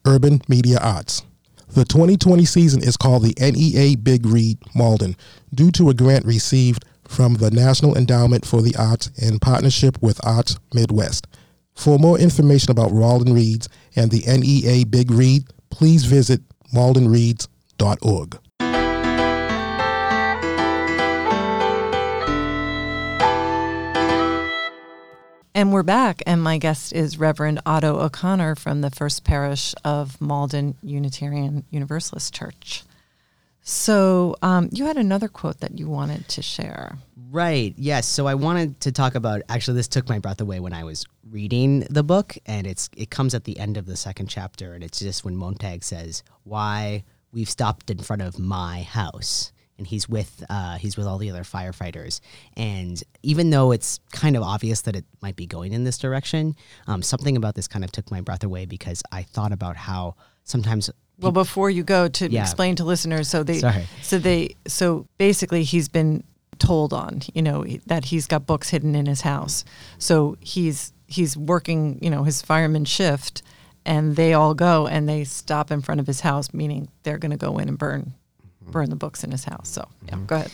Urban 0.05 0.41
Media 0.47 0.77
Arts. 0.81 1.23
The 1.69 1.85
2020 1.85 2.43
season 2.43 2.83
is 2.83 2.97
called 2.97 3.23
the 3.23 3.35
NEA 3.39 3.95
Big 3.95 4.25
Read 4.25 4.57
Malden 4.75 5.15
due 5.53 5.71
to 5.71 5.89
a 5.89 5.93
grant 5.93 6.25
received 6.25 6.83
from 7.07 7.35
the 7.35 7.49
National 7.49 7.97
Endowment 7.97 8.45
for 8.45 8.61
the 8.61 8.75
Arts 8.77 9.07
in 9.17 9.39
partnership 9.39 9.97
with 10.01 10.25
Arts 10.25 10.57
Midwest. 10.73 11.27
For 11.75 11.97
more 11.97 12.19
information 12.19 12.71
about 12.71 12.91
Malden 12.91 13.33
Reads 13.33 13.69
and 13.95 14.11
the 14.11 14.23
NEA 14.27 14.85
Big 14.85 15.11
Read, 15.11 15.43
please 15.69 16.03
visit 16.03 16.41
maldenreads.org. 16.73 18.39
And 25.53 25.73
we're 25.73 25.83
back, 25.83 26.23
and 26.25 26.41
my 26.41 26.57
guest 26.57 26.93
is 26.93 27.19
Reverend 27.19 27.61
Otto 27.65 27.99
O'Connor 27.99 28.55
from 28.55 28.81
the 28.81 28.89
First 28.89 29.23
Parish 29.23 29.75
of 29.83 30.19
Malden 30.19 30.75
Unitarian 30.81 31.65
Universalist 31.69 32.33
Church. 32.33 32.83
So, 33.63 34.35
um, 34.41 34.69
you 34.71 34.85
had 34.85 34.97
another 34.97 35.27
quote 35.27 35.59
that 35.59 35.77
you 35.77 35.87
wanted 35.87 36.27
to 36.29 36.41
share. 36.41 36.97
Right. 37.31 37.73
Yes. 37.77 38.07
So 38.07 38.27
I 38.27 38.35
wanted 38.35 38.81
to 38.81 38.91
talk 38.91 39.15
about 39.15 39.41
actually 39.47 39.75
this 39.75 39.87
took 39.87 40.09
my 40.09 40.19
breath 40.19 40.41
away 40.41 40.59
when 40.59 40.73
I 40.73 40.83
was 40.83 41.05
reading 41.29 41.79
the 41.89 42.03
book 42.03 42.37
and 42.45 42.67
it's 42.67 42.89
it 42.97 43.09
comes 43.09 43.33
at 43.33 43.45
the 43.45 43.57
end 43.57 43.77
of 43.77 43.85
the 43.85 43.95
second 43.95 44.27
chapter 44.27 44.73
and 44.73 44.83
it's 44.83 44.99
just 44.99 45.23
when 45.23 45.37
Montag 45.37 45.81
says 45.81 46.23
why 46.43 47.05
we've 47.31 47.49
stopped 47.49 47.89
in 47.89 47.99
front 47.99 48.21
of 48.21 48.37
my 48.37 48.81
house 48.81 49.53
and 49.77 49.87
he's 49.87 50.09
with 50.09 50.43
uh, 50.49 50.77
he's 50.77 50.97
with 50.97 51.07
all 51.07 51.17
the 51.17 51.29
other 51.29 51.43
firefighters 51.43 52.19
and 52.57 53.01
even 53.23 53.49
though 53.49 53.71
it's 53.71 54.01
kind 54.11 54.35
of 54.35 54.43
obvious 54.43 54.81
that 54.81 54.97
it 54.97 55.05
might 55.21 55.37
be 55.37 55.45
going 55.45 55.71
in 55.71 55.85
this 55.85 55.97
direction 55.97 56.53
um, 56.87 57.01
something 57.01 57.37
about 57.37 57.55
this 57.55 57.67
kind 57.67 57.85
of 57.85 57.93
took 57.93 58.11
my 58.11 58.19
breath 58.19 58.43
away 58.43 58.65
because 58.65 59.01
I 59.13 59.23
thought 59.23 59.53
about 59.53 59.77
how 59.77 60.15
sometimes 60.43 60.89
Well, 61.19 61.31
before 61.31 61.69
you 61.69 61.83
go 61.83 62.07
to 62.07 62.31
Yeah. 62.31 62.41
explain 62.41 62.75
to 62.77 62.83
listeners, 62.83 63.27
so 63.27 63.43
they, 63.43 63.59
Sorry. 63.59 63.85
so 64.01 64.17
they, 64.17 64.55
so 64.67 65.05
basically, 65.17 65.63
he's 65.63 65.87
been 65.87 66.23
told 66.57 66.93
on, 66.93 67.21
you 67.33 67.41
know, 67.41 67.65
that 67.87 68.05
he's 68.05 68.27
got 68.27 68.45
books 68.45 68.69
hidden 68.69 68.95
in 68.95 69.05
his 69.05 69.21
house. 69.21 69.63
So 69.97 70.37
he's 70.39 70.93
he's 71.07 71.35
working, 71.35 71.99
you 72.01 72.09
know, 72.09 72.23
his 72.23 72.41
fireman 72.41 72.85
shift, 72.85 73.41
and 73.85 74.15
they 74.15 74.33
all 74.33 74.53
go 74.53 74.87
and 74.87 75.07
they 75.09 75.23
stop 75.23 75.71
in 75.71 75.81
front 75.81 75.99
of 75.99 76.07
his 76.07 76.21
house, 76.21 76.53
meaning 76.53 76.87
they're 77.03 77.17
going 77.17 77.31
to 77.31 77.37
go 77.37 77.57
in 77.57 77.67
and 77.67 77.77
burn 77.77 78.13
mm-hmm. 78.63 78.71
burn 78.71 78.89
the 78.89 78.95
books 78.95 79.23
in 79.23 79.31
his 79.31 79.43
house. 79.43 79.69
So 79.69 79.87
yeah, 80.05 80.15
mm-hmm. 80.15 80.25
go 80.25 80.35
ahead. 80.37 80.51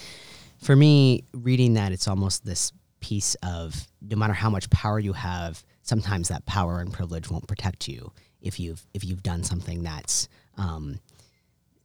for 0.60 0.76
me, 0.76 1.24
reading 1.34 1.76
that, 1.76 1.92
it's 1.92 2.08
almost 2.08 2.46
this 2.46 2.72
piece 3.00 3.36
of 3.44 3.88
no 4.02 4.18
matter 4.18 4.34
how 4.34 4.50
much 4.50 4.70
power 4.70 5.00
you 5.00 5.14
have, 5.14 5.64
sometimes 5.84 6.30
that 6.30 6.46
power 6.46 6.80
and 6.80 6.92
privilege 6.92 7.30
won't 7.30 7.48
protect 7.48 7.88
you 7.88 8.12
if 8.42 8.60
you've 8.60 8.86
if 8.94 9.04
you've 9.04 9.24
done 9.24 9.44
something 9.44 9.84
that's 9.84 10.28
um, 10.58 11.00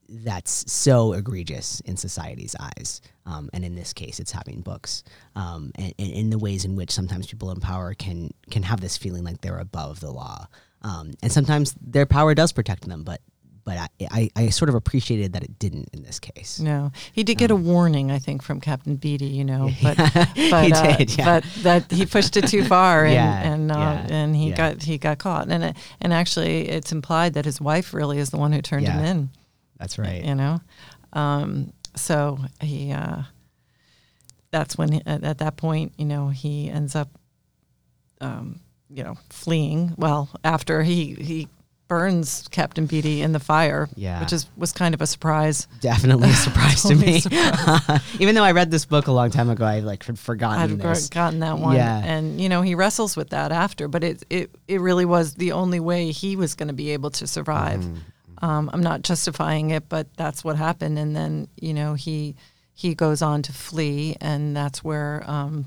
that's 0.09 0.71
so 0.71 1.13
egregious 1.13 1.81
in 1.81 1.97
society's 1.97 2.55
eyes. 2.61 3.01
Um, 3.25 3.49
and 3.53 3.65
in 3.65 3.75
this 3.75 3.93
case, 3.93 4.21
it's 4.21 4.33
having 4.33 4.61
books. 4.61 5.05
Um, 5.35 5.73
and, 5.77 5.95
and 5.99 6.13
in 6.13 6.31
the 6.31 6.39
ways 6.39 6.65
in 6.65 6.77
which 6.77 6.91
sometimes 6.91 7.27
people 7.27 7.51
in 7.51 7.61
power 7.61 7.95
can 7.95 8.33
can 8.51 8.63
have 8.63 8.81
this 8.81 8.97
feeling 8.97 9.25
like 9.25 9.41
they're 9.41 9.59
above 9.59 10.01
the 10.01 10.11
law. 10.11 10.47
Um, 10.83 11.13
and 11.23 11.33
sometimes 11.33 11.75
their 11.81 12.07
power 12.07 12.35
does 12.35 12.53
protect 12.53 12.89
them, 12.89 13.05
but 13.05 13.21
but 13.65 13.79
I, 13.79 13.89
I, 14.11 14.31
I 14.37 14.49
sort 14.49 14.69
of 14.69 14.75
appreciated 14.75 15.35
that 15.35 15.45
it 15.45 15.59
didn't 15.59 15.91
in 15.93 16.03
this 16.03 16.19
case. 16.19 16.59
No, 16.59 16.91
he 17.13 17.23
did 17.23 17.39
get 17.39 17.51
a 17.51 17.57
warning, 17.57 18.11
I 18.11 18.19
think, 18.19 18.43
from 18.43 18.61
Captain 18.61 18.97
Beatty. 18.97 19.27
You 19.27 19.45
know, 19.45 19.71
but 19.83 19.97
He 20.35 20.51
but, 20.51 20.73
uh, 20.73 20.97
did, 20.97 21.17
yeah. 21.17 21.25
but 21.25 21.45
that 21.63 21.91
he 21.91 22.07
pushed 22.07 22.37
it 22.37 22.49
too 22.49 22.65
far, 22.65 23.05
and 23.05 23.15
Yeah, 23.15 23.53
and 23.53 23.73
uh, 23.73 24.07
and 24.09 24.37
he 24.37 24.51
got 24.51 24.83
he 24.83 24.99
got 24.99 25.19
caught, 25.19 25.49
and 25.49 25.65
it, 25.65 25.77
and 26.01 26.13
actually, 26.13 26.69
it's 26.69 26.93
implied 26.93 27.35
that 27.35 27.45
his 27.45 27.61
wife 27.61 27.95
really 27.95 28.19
is 28.19 28.31
the 28.31 28.39
one 28.39 28.53
who 28.53 28.63
turned 28.63 28.87
him 28.87 29.05
in. 29.05 29.31
That's 29.79 29.99
right. 29.99 30.25
You 30.25 30.35
know, 30.35 30.61
um, 31.13 31.73
so 31.97 32.39
he 32.61 32.93
uh, 32.93 33.23
that's 34.51 34.77
when 34.77 34.93
he, 34.93 35.03
at, 35.07 35.25
at 35.25 35.39
that 35.39 35.57
point, 35.57 35.93
you 35.97 36.05
know, 36.05 36.29
he 36.29 36.69
ends 36.69 36.95
up, 36.95 37.09
um, 38.21 38.61
you 38.89 39.03
know, 39.03 39.17
fleeing. 39.31 39.95
Well, 39.97 40.29
after 40.45 40.83
he 40.83 41.15
he 41.15 41.49
burns 41.93 42.49
Captain 42.51 42.87
Beatty 42.87 43.21
in 43.21 43.33
the 43.33 43.39
fire, 43.39 43.87
Yeah. 43.97 44.19
which 44.21 44.33
is 44.33 44.47
was 44.57 44.73
kind 44.73 44.95
of 44.95 45.03
a 45.03 45.07
surprise. 45.07 45.69
Definitely 45.81 46.31
a 46.31 46.33
surprise 46.49 46.83
to 46.85 46.95
me. 46.95 47.21
surprise. 47.21 48.01
Even 48.19 48.35
though 48.35 48.45
I 48.45 48.53
read 48.53 48.71
this 48.71 48.87
book 48.87 49.09
a 49.09 49.13
long 49.13 49.31
time 49.31 49.51
ago, 49.51 49.65
I 49.67 49.81
like 49.81 50.03
had 50.05 50.19
forgotten 50.19 50.73
I'd 50.73 50.79
this. 50.81 51.11
gotten 51.11 51.41
that 51.41 51.59
one, 51.59 51.77
Yeah. 51.77 51.99
and 52.03 52.41
you 52.41 52.49
know 52.49 52.63
he 52.63 52.75
wrestles 52.75 53.15
with 53.15 53.29
that 53.31 53.53
after, 53.53 53.89
but 53.89 54.03
it 54.03 54.25
it 54.31 54.51
it 54.69 54.81
really 54.81 55.05
was 55.05 55.35
the 55.35 55.53
only 55.53 55.81
way 55.81 56.11
he 56.13 56.35
was 56.35 56.55
going 56.55 56.69
to 56.69 56.75
be 56.75 56.91
able 56.93 57.11
to 57.11 57.27
survive. 57.27 57.81
Mm-hmm. 57.81 58.45
Um, 58.45 58.71
I'm 58.73 58.83
not 58.83 59.03
justifying 59.03 59.71
it, 59.71 59.89
but 59.91 60.07
that's 60.17 60.43
what 60.43 60.57
happened, 60.57 60.99
and 60.99 61.15
then 61.15 61.47
you 61.61 61.75
know 61.75 61.93
he 61.93 62.35
he 62.75 62.95
goes 62.95 63.21
on 63.21 63.43
to 63.43 63.53
flee, 63.53 64.17
and 64.21 64.57
that's 64.57 64.83
where 64.83 65.23
um, 65.27 65.67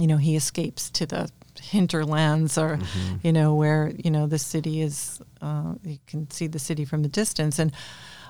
you 0.00 0.06
know 0.06 0.16
he 0.16 0.34
escapes 0.34 0.88
to 0.92 1.04
the 1.06 1.28
hinterlands, 1.62 2.58
or 2.58 2.76
Mm-hmm. 2.76 3.16
you 3.26 3.32
know 3.32 3.54
where 3.54 3.92
you 4.04 4.10
know 4.10 4.26
the 4.26 4.38
city 4.38 4.80
is. 4.82 5.20
Uh, 5.40 5.74
you 5.84 5.98
can 6.06 6.30
see 6.30 6.46
the 6.48 6.58
city 6.58 6.84
from 6.84 7.02
the 7.02 7.08
distance, 7.08 7.58
and 7.58 7.72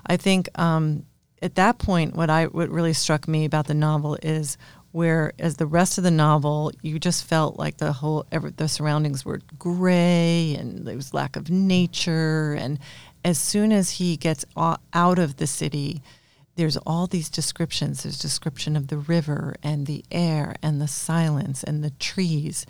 I 0.05 0.17
think 0.17 0.47
um, 0.59 1.05
at 1.41 1.55
that 1.55 1.77
point, 1.77 2.15
what 2.15 2.29
I 2.29 2.45
what 2.45 2.69
really 2.69 2.93
struck 2.93 3.27
me 3.27 3.45
about 3.45 3.67
the 3.67 3.73
novel 3.73 4.17
is 4.21 4.57
where, 4.91 5.33
as 5.39 5.57
the 5.57 5.65
rest 5.65 5.97
of 5.97 6.03
the 6.03 6.11
novel, 6.11 6.71
you 6.81 6.99
just 6.99 7.25
felt 7.25 7.57
like 7.57 7.77
the 7.77 7.91
whole 7.93 8.25
ever, 8.31 8.51
the 8.51 8.67
surroundings 8.67 9.25
were 9.25 9.41
gray 9.57 10.55
and 10.59 10.85
there 10.85 10.95
was 10.95 11.13
lack 11.13 11.35
of 11.35 11.49
nature, 11.49 12.53
and 12.53 12.77
as 13.25 13.37
soon 13.39 13.71
as 13.71 13.89
he 13.91 14.17
gets 14.17 14.45
out 14.55 15.19
of 15.19 15.37
the 15.37 15.47
city. 15.47 16.01
There's 16.55 16.77
all 16.85 17.07
these 17.07 17.31
descriptions. 17.31 18.03
There's 18.03 18.19
description 18.19 18.75
of 18.77 18.89
the 18.89 18.97
river 18.99 19.55
and 19.63 19.87
the 19.87 20.05
air 20.11 20.53
and 20.61 20.79
the 20.79 20.87
silence 20.87 21.63
and 21.63 21.83
the 21.83 21.89
trees, 21.89 22.67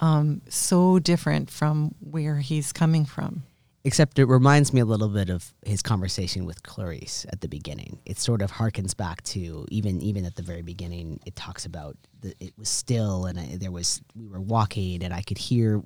um, 0.00 0.42
so 0.48 0.98
different 0.98 1.50
from 1.50 1.94
where 2.00 2.38
he's 2.38 2.72
coming 2.72 3.04
from. 3.04 3.44
Except 3.84 4.18
it 4.18 4.24
reminds 4.24 4.72
me 4.72 4.80
a 4.80 4.84
little 4.84 5.08
bit 5.08 5.30
of 5.30 5.54
his 5.64 5.80
conversation 5.80 6.44
with 6.44 6.64
Clarice 6.64 7.24
at 7.30 7.40
the 7.40 7.46
beginning. 7.46 8.00
It 8.04 8.18
sort 8.18 8.42
of 8.42 8.50
harkens 8.50 8.96
back 8.96 9.22
to 9.24 9.64
even 9.70 10.02
even 10.02 10.24
at 10.24 10.34
the 10.34 10.42
very 10.42 10.62
beginning. 10.62 11.20
It 11.24 11.36
talks 11.36 11.66
about 11.66 11.96
the, 12.20 12.34
it 12.40 12.52
was 12.58 12.68
still 12.68 13.26
and 13.26 13.38
I, 13.38 13.56
there 13.56 13.70
was 13.70 14.02
we 14.16 14.26
were 14.26 14.40
walking 14.40 15.04
and 15.04 15.14
I 15.14 15.22
could 15.22 15.38
hear 15.38 15.80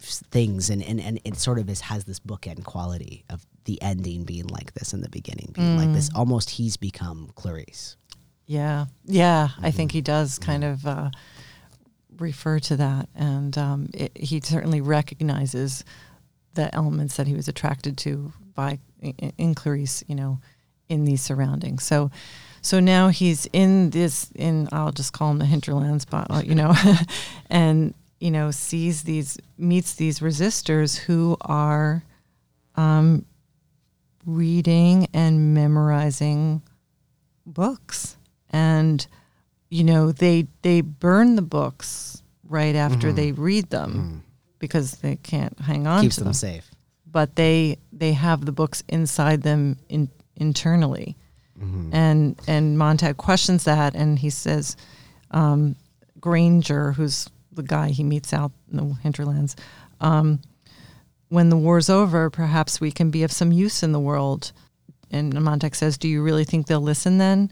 things 0.00 0.68
and, 0.68 0.82
and, 0.82 1.00
and 1.00 1.20
it 1.24 1.36
sort 1.36 1.60
of 1.60 1.70
is 1.70 1.80
has 1.82 2.04
this 2.04 2.18
bookend 2.18 2.64
quality 2.64 3.24
of 3.30 3.46
the 3.66 3.80
ending 3.80 4.24
being 4.24 4.48
like 4.48 4.74
this 4.74 4.92
and 4.92 5.04
the 5.04 5.08
beginning 5.08 5.50
being 5.54 5.78
like 5.78 5.92
this. 5.92 6.10
Almost 6.12 6.50
he's 6.50 6.76
become 6.76 7.30
Clarice. 7.36 7.96
Yeah, 8.46 8.86
yeah, 9.04 9.50
I 9.62 9.70
think 9.70 9.92
he 9.92 10.00
does 10.00 10.38
kind 10.38 10.64
of 10.64 10.84
uh, 10.86 11.10
refer 12.18 12.58
to 12.60 12.76
that, 12.76 13.08
and 13.14 13.56
um, 13.58 13.88
it, 13.94 14.16
he 14.16 14.40
certainly 14.40 14.80
recognizes 14.80 15.84
the 16.54 16.74
elements 16.74 17.16
that 17.16 17.26
he 17.26 17.34
was 17.34 17.48
attracted 17.48 17.98
to 17.98 18.32
by 18.54 18.78
in, 19.00 19.32
in 19.36 19.54
Clarice, 19.54 20.04
you 20.06 20.14
know, 20.14 20.38
in 20.88 21.04
these 21.04 21.22
surroundings. 21.22 21.82
So, 21.82 22.10
so 22.62 22.80
now 22.80 23.08
he's 23.08 23.46
in 23.52 23.90
this 23.90 24.30
in 24.34 24.68
I'll 24.72 24.92
just 24.92 25.12
call 25.12 25.30
him 25.30 25.38
the 25.38 25.46
hinterlands, 25.46 26.04
but 26.04 26.26
uh, 26.30 26.42
you 26.44 26.54
know, 26.54 26.74
and 27.50 27.94
you 28.20 28.30
know 28.30 28.50
sees 28.50 29.02
these 29.02 29.38
meets 29.58 29.94
these 29.94 30.20
resistors 30.20 30.96
who 30.98 31.36
are 31.42 32.02
um, 32.76 33.24
reading 34.24 35.08
and 35.12 35.54
memorizing 35.54 36.62
books 37.46 38.16
and 38.50 39.06
you 39.74 39.82
know 39.82 40.12
they 40.12 40.46
they 40.62 40.80
burn 40.82 41.34
the 41.34 41.42
books 41.42 42.22
right 42.48 42.76
after 42.76 43.10
they 43.12 43.32
read 43.32 43.70
them 43.70 44.22
because 44.60 44.92
they 44.98 45.16
can't 45.16 45.58
hang 45.58 45.88
on 45.88 46.02
Keeps 46.02 46.14
to 46.14 46.20
them 46.20 46.26
them. 46.26 46.34
safe. 46.34 46.70
but 47.10 47.34
they 47.34 47.78
they 47.92 48.12
have 48.12 48.44
the 48.46 48.52
books 48.52 48.84
inside 48.88 49.42
them 49.42 49.76
in, 49.88 50.08
internally. 50.36 51.16
And 51.92 52.38
and 52.46 52.78
Montag 52.78 53.16
questions 53.16 53.64
that 53.64 53.94
and 53.94 54.18
he 54.18 54.30
says 54.30 54.76
um, 55.30 55.74
Granger 56.20 56.92
who's 56.92 57.28
the 57.50 57.62
guy 57.62 57.88
he 57.88 58.04
meets 58.04 58.32
out 58.32 58.52
in 58.70 58.76
the 58.76 58.94
hinterlands 59.02 59.56
um, 60.00 60.40
when 61.30 61.48
the 61.48 61.56
war's 61.56 61.88
over 61.88 62.28
perhaps 62.30 62.80
we 62.80 62.92
can 62.92 63.10
be 63.10 63.22
of 63.24 63.32
some 63.32 63.50
use 63.50 63.82
in 63.82 63.92
the 63.92 64.00
world. 64.00 64.52
And 65.10 65.32
Montag 65.40 65.74
says 65.74 65.96
do 65.98 66.06
you 66.08 66.22
really 66.22 66.44
think 66.44 66.66
they'll 66.66 66.80
listen 66.92 67.18
then 67.18 67.50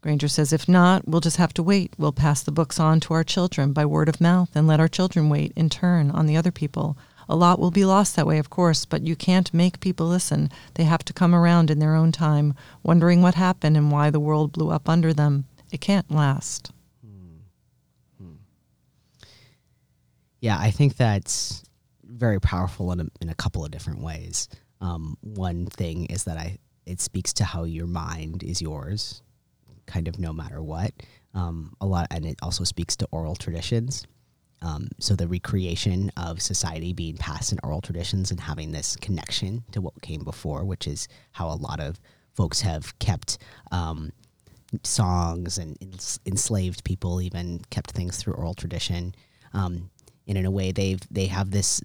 Granger 0.00 0.28
says, 0.28 0.52
if 0.52 0.68
not, 0.68 1.08
we'll 1.08 1.20
just 1.20 1.38
have 1.38 1.52
to 1.54 1.62
wait. 1.62 1.92
We'll 1.98 2.12
pass 2.12 2.42
the 2.42 2.52
books 2.52 2.78
on 2.78 3.00
to 3.00 3.14
our 3.14 3.24
children 3.24 3.72
by 3.72 3.84
word 3.84 4.08
of 4.08 4.20
mouth 4.20 4.50
and 4.54 4.66
let 4.66 4.80
our 4.80 4.88
children 4.88 5.28
wait 5.28 5.52
in 5.56 5.68
turn 5.68 6.10
on 6.10 6.26
the 6.26 6.36
other 6.36 6.52
people. 6.52 6.96
A 7.28 7.36
lot 7.36 7.58
will 7.58 7.70
be 7.70 7.84
lost 7.84 8.16
that 8.16 8.26
way, 8.26 8.38
of 8.38 8.48
course, 8.48 8.84
but 8.84 9.02
you 9.02 9.14
can't 9.14 9.52
make 9.52 9.80
people 9.80 10.06
listen. 10.06 10.50
They 10.74 10.84
have 10.84 11.04
to 11.04 11.12
come 11.12 11.34
around 11.34 11.70
in 11.70 11.78
their 11.78 11.94
own 11.94 12.12
time, 12.12 12.54
wondering 12.82 13.20
what 13.20 13.34
happened 13.34 13.76
and 13.76 13.90
why 13.90 14.10
the 14.10 14.20
world 14.20 14.52
blew 14.52 14.70
up 14.70 14.88
under 14.88 15.12
them. 15.12 15.44
It 15.70 15.80
can't 15.80 16.10
last. 16.10 16.70
Yeah, 20.40 20.56
I 20.58 20.70
think 20.70 20.96
that's 20.96 21.64
very 22.04 22.40
powerful 22.40 22.92
in 22.92 23.00
a, 23.00 23.06
in 23.20 23.28
a 23.28 23.34
couple 23.34 23.64
of 23.64 23.70
different 23.70 24.02
ways. 24.02 24.48
Um, 24.80 25.16
one 25.20 25.66
thing 25.66 26.06
is 26.06 26.24
that 26.24 26.36
I 26.36 26.58
it 26.86 27.00
speaks 27.02 27.34
to 27.34 27.44
how 27.44 27.64
your 27.64 27.86
mind 27.86 28.42
is 28.42 28.62
yours, 28.62 29.20
kind 29.88 30.06
of 30.06 30.18
no 30.18 30.32
matter 30.32 30.62
what. 30.62 30.92
Um, 31.34 31.74
a 31.80 31.86
lot, 31.86 32.06
and 32.10 32.24
it 32.24 32.38
also 32.42 32.64
speaks 32.64 32.96
to 32.96 33.08
oral 33.10 33.34
traditions. 33.34 34.06
Um, 34.62 34.88
so 34.98 35.14
the 35.14 35.28
recreation 35.28 36.10
of 36.16 36.42
society 36.42 36.92
being 36.92 37.16
passed 37.16 37.52
in 37.52 37.58
oral 37.62 37.80
traditions 37.80 38.30
and 38.30 38.40
having 38.40 38.72
this 38.72 38.96
connection 38.96 39.64
to 39.72 39.80
what 39.80 40.00
came 40.02 40.24
before, 40.24 40.64
which 40.64 40.86
is 40.86 41.08
how 41.32 41.48
a 41.48 41.54
lot 41.54 41.80
of 41.80 42.00
folks 42.34 42.60
have 42.60 42.98
kept 42.98 43.38
um, 43.70 44.10
songs 44.82 45.58
and 45.58 45.76
enslaved 46.26 46.84
people 46.84 47.20
even 47.20 47.60
kept 47.70 47.92
things 47.92 48.16
through 48.16 48.34
oral 48.34 48.54
tradition. 48.54 49.14
Um, 49.52 49.90
and 50.26 50.36
in 50.36 50.44
a 50.44 50.50
way, 50.50 50.72
they've 50.72 51.00
they 51.10 51.26
have 51.26 51.50
this 51.50 51.80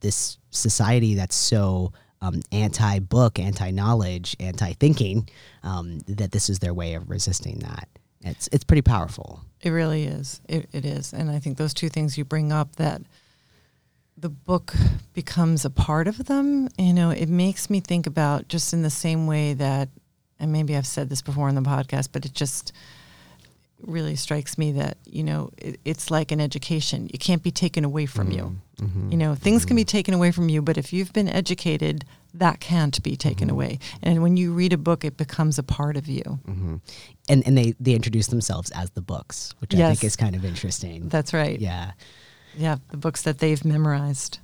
this 0.00 0.38
society 0.50 1.14
that's 1.14 1.36
so 1.36 1.92
um, 2.20 2.40
anti 2.52 2.98
book, 3.00 3.38
anti 3.38 3.70
knowledge, 3.70 4.36
anti 4.40 4.72
thinking 4.74 5.28
um, 5.62 6.00
that 6.06 6.32
this 6.32 6.48
is 6.48 6.58
their 6.58 6.74
way 6.74 6.94
of 6.94 7.10
resisting 7.10 7.58
that. 7.60 7.88
It's 8.22 8.48
it's 8.52 8.64
pretty 8.64 8.82
powerful. 8.82 9.40
It 9.60 9.70
really 9.70 10.04
is. 10.04 10.40
It, 10.48 10.68
it 10.72 10.84
is. 10.84 11.12
And 11.12 11.30
I 11.30 11.38
think 11.38 11.58
those 11.58 11.74
two 11.74 11.88
things 11.88 12.16
you 12.16 12.24
bring 12.24 12.52
up 12.52 12.76
that 12.76 13.02
the 14.16 14.28
book 14.28 14.74
becomes 15.12 15.64
a 15.64 15.70
part 15.70 16.06
of 16.06 16.26
them, 16.26 16.68
you 16.78 16.92
know, 16.92 17.10
it 17.10 17.28
makes 17.28 17.68
me 17.68 17.80
think 17.80 18.06
about 18.06 18.48
just 18.48 18.72
in 18.72 18.82
the 18.82 18.90
same 18.90 19.26
way 19.26 19.54
that, 19.54 19.88
and 20.38 20.52
maybe 20.52 20.76
I've 20.76 20.86
said 20.86 21.10
this 21.10 21.20
before 21.22 21.48
in 21.48 21.54
the 21.54 21.62
podcast, 21.62 22.10
but 22.12 22.24
it 22.24 22.32
just 22.32 22.72
really 23.80 24.16
strikes 24.16 24.56
me 24.56 24.72
that, 24.72 24.96
you 25.04 25.24
know, 25.24 25.50
it, 25.58 25.80
it's 25.84 26.10
like 26.10 26.30
an 26.30 26.40
education. 26.40 27.10
It 27.12 27.18
can't 27.18 27.42
be 27.42 27.50
taken 27.50 27.84
away 27.84 28.06
from 28.06 28.30
you. 28.30 28.56
Mm-hmm. 28.76 29.10
You 29.12 29.16
know, 29.16 29.34
things 29.34 29.64
can 29.64 29.76
be 29.76 29.82
mm-hmm. 29.82 29.96
taken 29.96 30.14
away 30.14 30.30
from 30.32 30.48
you, 30.48 30.62
but 30.62 30.76
if 30.76 30.92
you've 30.92 31.12
been 31.12 31.28
educated, 31.28 32.04
that 32.34 32.60
can't 32.60 33.00
be 33.02 33.16
taken 33.16 33.48
mm-hmm. 33.48 33.54
away. 33.54 33.78
And 34.02 34.22
when 34.22 34.36
you 34.36 34.52
read 34.52 34.72
a 34.72 34.78
book, 34.78 35.04
it 35.04 35.16
becomes 35.16 35.58
a 35.58 35.62
part 35.62 35.96
of 35.96 36.08
you. 36.08 36.40
And 37.28 37.46
and 37.46 37.56
they 37.56 37.74
they 37.78 37.94
introduce 37.94 38.26
themselves 38.26 38.70
as 38.72 38.90
the 38.90 39.00
books, 39.00 39.54
which 39.60 39.74
I 39.74 39.88
think 39.88 40.04
is 40.04 40.16
kind 40.16 40.34
of 40.34 40.44
interesting. 40.44 41.08
That's 41.08 41.32
right. 41.32 41.60
yeah. 41.60 41.92
Yeah, 42.56 42.76
the 42.90 42.96
books 42.96 43.22
that 43.22 43.38
they've 43.38 43.64
memorized. 43.64 44.38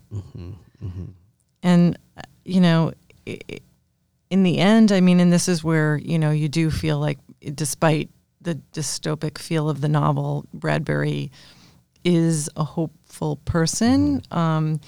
And, 1.62 1.98
uh, 2.16 2.22
you 2.44 2.60
know, 2.60 2.92
i- 3.26 3.38
i- 3.50 3.60
in 4.30 4.42
the 4.42 4.58
end, 4.58 4.90
I 4.92 5.00
mean, 5.00 5.20
and 5.20 5.32
this 5.32 5.48
is 5.48 5.62
where, 5.62 5.96
you 5.98 6.18
know, 6.18 6.30
you 6.30 6.48
do 6.48 6.70
feel 6.70 6.98
like, 6.98 7.18
despite 7.54 8.10
the 8.40 8.58
dystopic 8.72 9.38
feel 9.38 9.68
of 9.68 9.80
the 9.80 9.88
novel, 9.88 10.46
Bradbury 10.54 11.30
is 12.04 12.48
a 12.56 12.64
hopeful 12.64 13.36
person. 13.44 14.22
Um, 14.30 14.80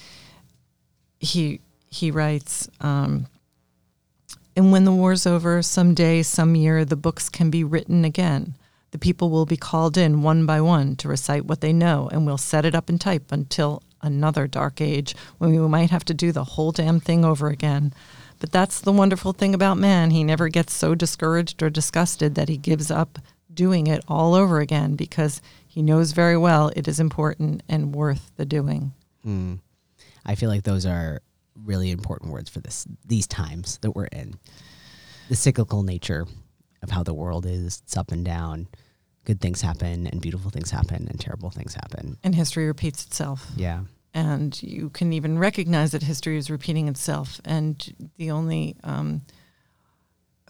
he, 1.19 1.61
he 1.89 2.11
writes, 2.11 2.69
um, 2.81 3.27
and 4.55 4.71
when 4.71 4.85
the 4.85 4.93
war's 4.93 5.25
over, 5.25 5.61
someday, 5.61 6.21
some 6.21 6.55
year, 6.55 6.85
the 6.85 6.95
books 6.95 7.29
can 7.29 7.49
be 7.49 7.63
written 7.63 8.05
again. 8.05 8.55
The 8.91 8.99
people 8.99 9.31
will 9.31 9.47
be 9.47 9.57
called 9.57 9.97
in 9.97 10.21
one 10.21 10.45
by 10.45 10.61
one 10.61 10.95
to 10.97 11.07
recite 11.07 11.45
what 11.45 11.61
they 11.61 11.73
know, 11.73 12.09
and 12.11 12.25
we'll 12.25 12.37
set 12.37 12.65
it 12.65 12.75
up 12.75 12.89
in 12.89 12.99
type 12.99 13.31
until 13.31 13.81
another 14.03 14.45
dark 14.45 14.81
age 14.81 15.15
when 15.39 15.49
we 15.49 15.57
might 15.67 15.89
have 15.89 16.05
to 16.05 16.13
do 16.13 16.31
the 16.31 16.43
whole 16.43 16.71
damn 16.71 16.99
thing 16.99 17.25
over 17.25 17.47
again. 17.47 17.93
But 18.39 18.51
that's 18.51 18.81
the 18.81 18.91
wonderful 18.91 19.33
thing 19.33 19.55
about 19.55 19.77
man. 19.77 20.11
He 20.11 20.23
never 20.23 20.49
gets 20.49 20.73
so 20.73 20.93
discouraged 20.93 21.63
or 21.63 21.69
disgusted 21.69 22.35
that 22.35 22.49
he 22.49 22.57
gives 22.57 22.91
up 22.91 23.17
doing 23.51 23.87
it 23.87 24.03
all 24.07 24.35
over 24.35 24.59
again 24.59 24.95
because 24.95 25.41
he 25.73 25.81
knows 25.81 26.11
very 26.11 26.37
well 26.37 26.71
it 26.75 26.87
is 26.87 26.99
important 26.99 27.63
and 27.67 27.95
worth 27.95 28.31
the 28.35 28.45
doing. 28.45 28.93
Mm. 29.25 29.57
I 30.23 30.35
feel 30.35 30.47
like 30.47 30.61
those 30.61 30.85
are 30.85 31.23
really 31.65 31.89
important 31.89 32.31
words 32.31 32.47
for 32.47 32.59
this 32.59 32.85
these 33.07 33.25
times 33.25 33.79
that 33.79 33.89
we're 33.95 34.05
in. 34.05 34.35
The 35.29 35.35
cyclical 35.35 35.81
nature 35.81 36.27
of 36.83 36.91
how 36.91 37.01
the 37.01 37.15
world 37.15 37.47
is, 37.47 37.81
it's 37.83 37.97
up 37.97 38.11
and 38.11 38.23
down. 38.23 38.67
Good 39.25 39.41
things 39.41 39.63
happen 39.63 40.05
and 40.05 40.21
beautiful 40.21 40.51
things 40.51 40.69
happen 40.69 41.07
and 41.09 41.19
terrible 41.19 41.49
things 41.49 41.73
happen. 41.73 42.17
And 42.23 42.35
history 42.35 42.67
repeats 42.67 43.03
itself. 43.07 43.49
Yeah. 43.55 43.85
And 44.13 44.61
you 44.61 44.91
can 44.91 45.11
even 45.11 45.39
recognize 45.39 45.93
that 45.93 46.03
history 46.03 46.37
is 46.37 46.51
repeating 46.51 46.87
itself. 46.87 47.41
And 47.45 48.11
the 48.17 48.29
only 48.29 48.75
um, 48.83 49.23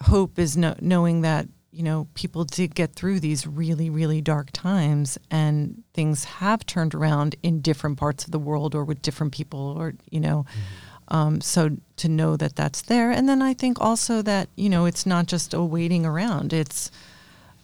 hope 0.02 0.38
is 0.38 0.54
no- 0.54 0.76
knowing 0.82 1.22
that 1.22 1.48
you 1.74 1.82
know, 1.82 2.06
people 2.14 2.44
did 2.44 2.74
get 2.74 2.94
through 2.94 3.18
these 3.18 3.46
really, 3.46 3.90
really 3.90 4.20
dark 4.20 4.50
times 4.52 5.18
and 5.30 5.82
things 5.92 6.24
have 6.24 6.64
turned 6.64 6.94
around 6.94 7.34
in 7.42 7.60
different 7.60 7.98
parts 7.98 8.24
of 8.24 8.30
the 8.30 8.38
world 8.38 8.76
or 8.76 8.84
with 8.84 9.02
different 9.02 9.32
people 9.32 9.74
or, 9.76 9.94
you 10.08 10.20
know, 10.20 10.46
mm-hmm. 10.48 11.16
um, 11.16 11.40
so 11.40 11.76
to 11.96 12.08
know 12.08 12.36
that 12.36 12.54
that's 12.54 12.82
there. 12.82 13.10
And 13.10 13.28
then 13.28 13.42
I 13.42 13.54
think 13.54 13.80
also 13.80 14.22
that, 14.22 14.48
you 14.54 14.68
know, 14.68 14.84
it's 14.84 15.04
not 15.04 15.26
just 15.26 15.52
a 15.52 15.62
waiting 15.62 16.06
around. 16.06 16.52
It's, 16.52 16.92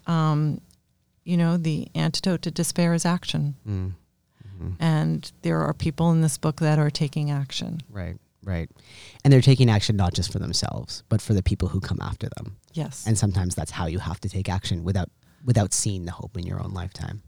um, 0.09 0.61
you 1.25 1.37
know, 1.37 1.57
the 1.57 1.87
antidote 1.95 2.43
to 2.43 2.51
despair 2.51 2.95
is 2.95 3.07
action. 3.07 3.55
Mm. 3.67 3.93
Mm-hmm. 4.45 4.83
And 4.83 5.33
there 5.43 5.61
are 5.61 5.73
people 5.73 6.11
in 6.11 6.21
this 6.21 6.37
book 6.37 6.57
that 6.57 6.81
are 6.81 6.91
taking 6.91 7.31
action. 7.31 7.81
Right. 7.89 8.17
Right. 8.43 8.71
And 9.23 9.33
they're 9.33 9.41
taking 9.41 9.71
action 9.71 9.97
not 9.97 10.15
just 10.15 10.33
for 10.33 10.39
themselves, 10.39 11.05
but 11.09 11.21
for 11.21 11.35
the 11.35 11.43
people 11.43 11.69
who 11.69 11.81
come 11.81 11.99
after 12.01 12.29
them. 12.37 12.57
Yes. 12.73 13.07
And 13.07 13.19
sometimes 13.19 13.55
that's 13.55 13.71
how 13.71 13.87
you 13.87 13.99
have 13.99 14.21
to 14.21 14.29
take 14.29 14.49
action 14.49 14.85
without 14.85 15.11
without 15.45 15.73
seeing 15.73 16.05
the 16.05 16.13
hope 16.13 16.37
in 16.37 16.47
your 16.47 16.63
own 16.63 16.73
lifetime. 16.73 17.23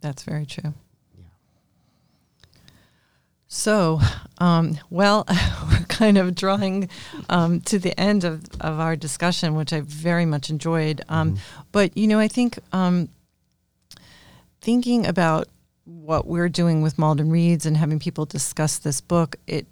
That's 0.00 0.24
very 0.24 0.46
true. 0.46 0.74
Yeah. 1.16 1.24
So, 3.46 4.00
um, 4.38 4.78
well, 4.90 5.24
we're 5.70 5.84
kind 5.84 6.18
of 6.18 6.34
drawing 6.34 6.88
um, 7.28 7.60
to 7.62 7.78
the 7.78 7.98
end 7.98 8.24
of, 8.24 8.44
of 8.60 8.80
our 8.80 8.96
discussion, 8.96 9.54
which 9.54 9.72
I 9.72 9.80
very 9.80 10.26
much 10.26 10.50
enjoyed. 10.50 11.02
Um, 11.08 11.34
mm-hmm. 11.34 11.62
But, 11.72 11.96
you 11.96 12.08
know, 12.08 12.18
I 12.18 12.28
think 12.28 12.58
um, 12.72 13.08
thinking 14.60 15.06
about 15.06 15.48
what 15.84 16.26
we're 16.26 16.48
doing 16.48 16.82
with 16.82 16.98
Malden 16.98 17.30
Reads 17.30 17.64
and 17.64 17.76
having 17.76 17.98
people 17.98 18.26
discuss 18.26 18.78
this 18.78 19.00
book, 19.00 19.36
it 19.46 19.66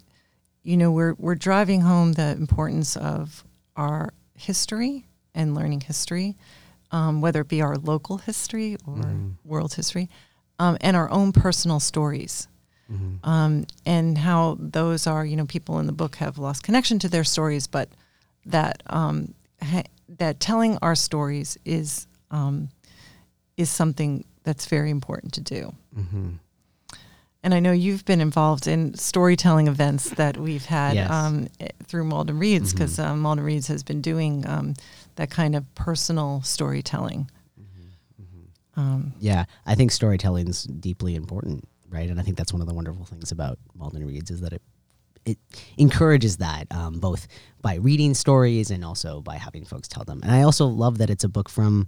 you 0.63 0.75
know, 0.75 0.91
we're 0.91 1.13
we're 1.13 1.35
driving 1.35 1.79
home 1.79 2.13
the 2.13 2.31
importance 2.31 2.97
of 2.97 3.45
our 3.77 4.11
history 4.37 5.05
and 5.35 5.53
learning 5.53 5.81
history, 5.81 6.37
um, 6.91 7.21
whether 7.21 7.41
it 7.41 7.47
be 7.47 7.61
our 7.61 7.75
local 7.75 8.17
history 8.17 8.75
or 8.85 8.95
mm-hmm. 8.95 9.29
world 9.43 9.73
history, 9.73 10.09
um, 10.59 10.77
and 10.81 10.95
our 10.95 11.09
own 11.09 11.31
personal 11.31 11.79
stories. 11.79 12.47
Mm-hmm. 12.91 13.29
Um, 13.29 13.65
and 13.85 14.17
how 14.17 14.55
those 14.59 15.07
are, 15.07 15.25
you 15.25 15.35
know, 15.35 15.45
people 15.45 15.79
in 15.79 15.87
the 15.87 15.91
book 15.91 16.15
have 16.17 16.37
lost 16.37 16.63
connection 16.63 16.99
to 16.99 17.09
their 17.09 17.25
stories, 17.25 17.67
but 17.67 17.89
that 18.45 18.81
um, 18.87 19.33
ha- 19.61 19.83
that 20.07 20.39
telling 20.39 20.77
our 20.81 20.95
stories 20.95 21.57
is 21.65 22.07
um, 22.31 22.69
is 23.57 23.69
something 23.69 24.23
that's 24.43 24.67
very 24.67 24.89
important 24.89 25.33
to 25.33 25.41
do. 25.41 25.73
Mm-hmm. 25.97 26.29
And 27.47 27.53
I 27.53 27.61
know 27.61 27.71
you've 27.71 28.03
been 28.03 28.19
involved 28.19 28.67
in 28.67 28.93
storytelling 28.95 29.69
events 29.69 30.09
that 30.09 30.35
we've 30.35 30.65
had 30.65 30.95
yes. 30.95 31.09
um, 31.09 31.47
eh, 31.61 31.69
through 31.85 32.03
Malden 32.03 32.37
Reads 32.37 32.73
because 32.73 32.97
mm-hmm. 32.97 33.09
um, 33.09 33.21
Malden 33.21 33.45
Reads 33.45 33.67
has 33.67 33.83
been 33.83 34.01
doing 34.01 34.45
um, 34.45 34.73
that 35.15 35.31
kind 35.31 35.55
of 35.55 35.73
personal 35.73 36.41
storytelling. 36.41 37.31
Mm-hmm. 37.57 38.21
Mm-hmm. 38.21 38.79
Um, 38.81 39.13
yeah, 39.21 39.45
I 39.65 39.75
think 39.75 39.93
storytelling 39.93 40.49
is 40.49 40.63
deeply 40.63 41.15
important, 41.15 41.65
right? 41.87 42.09
And 42.09 42.19
I 42.19 42.23
think 42.23 42.35
that's 42.35 42.51
one 42.51 42.61
of 42.61 42.67
the 42.67 42.73
wonderful 42.73 43.05
things 43.05 43.31
about 43.31 43.59
Malden 43.75 44.05
Reads 44.05 44.29
is 44.29 44.41
that 44.41 44.51
it 44.51 44.61
it 45.23 45.37
encourages 45.77 46.37
that 46.37 46.67
um, 46.71 46.99
both 46.99 47.29
by 47.61 47.75
reading 47.75 48.13
stories 48.13 48.71
and 48.71 48.83
also 48.83 49.21
by 49.21 49.37
having 49.37 49.63
folks 49.63 49.87
tell 49.87 50.03
them. 50.03 50.19
And 50.21 50.33
I 50.33 50.41
also 50.41 50.65
love 50.65 50.97
that 50.97 51.09
it's 51.09 51.23
a 51.23 51.29
book 51.29 51.47
from 51.47 51.87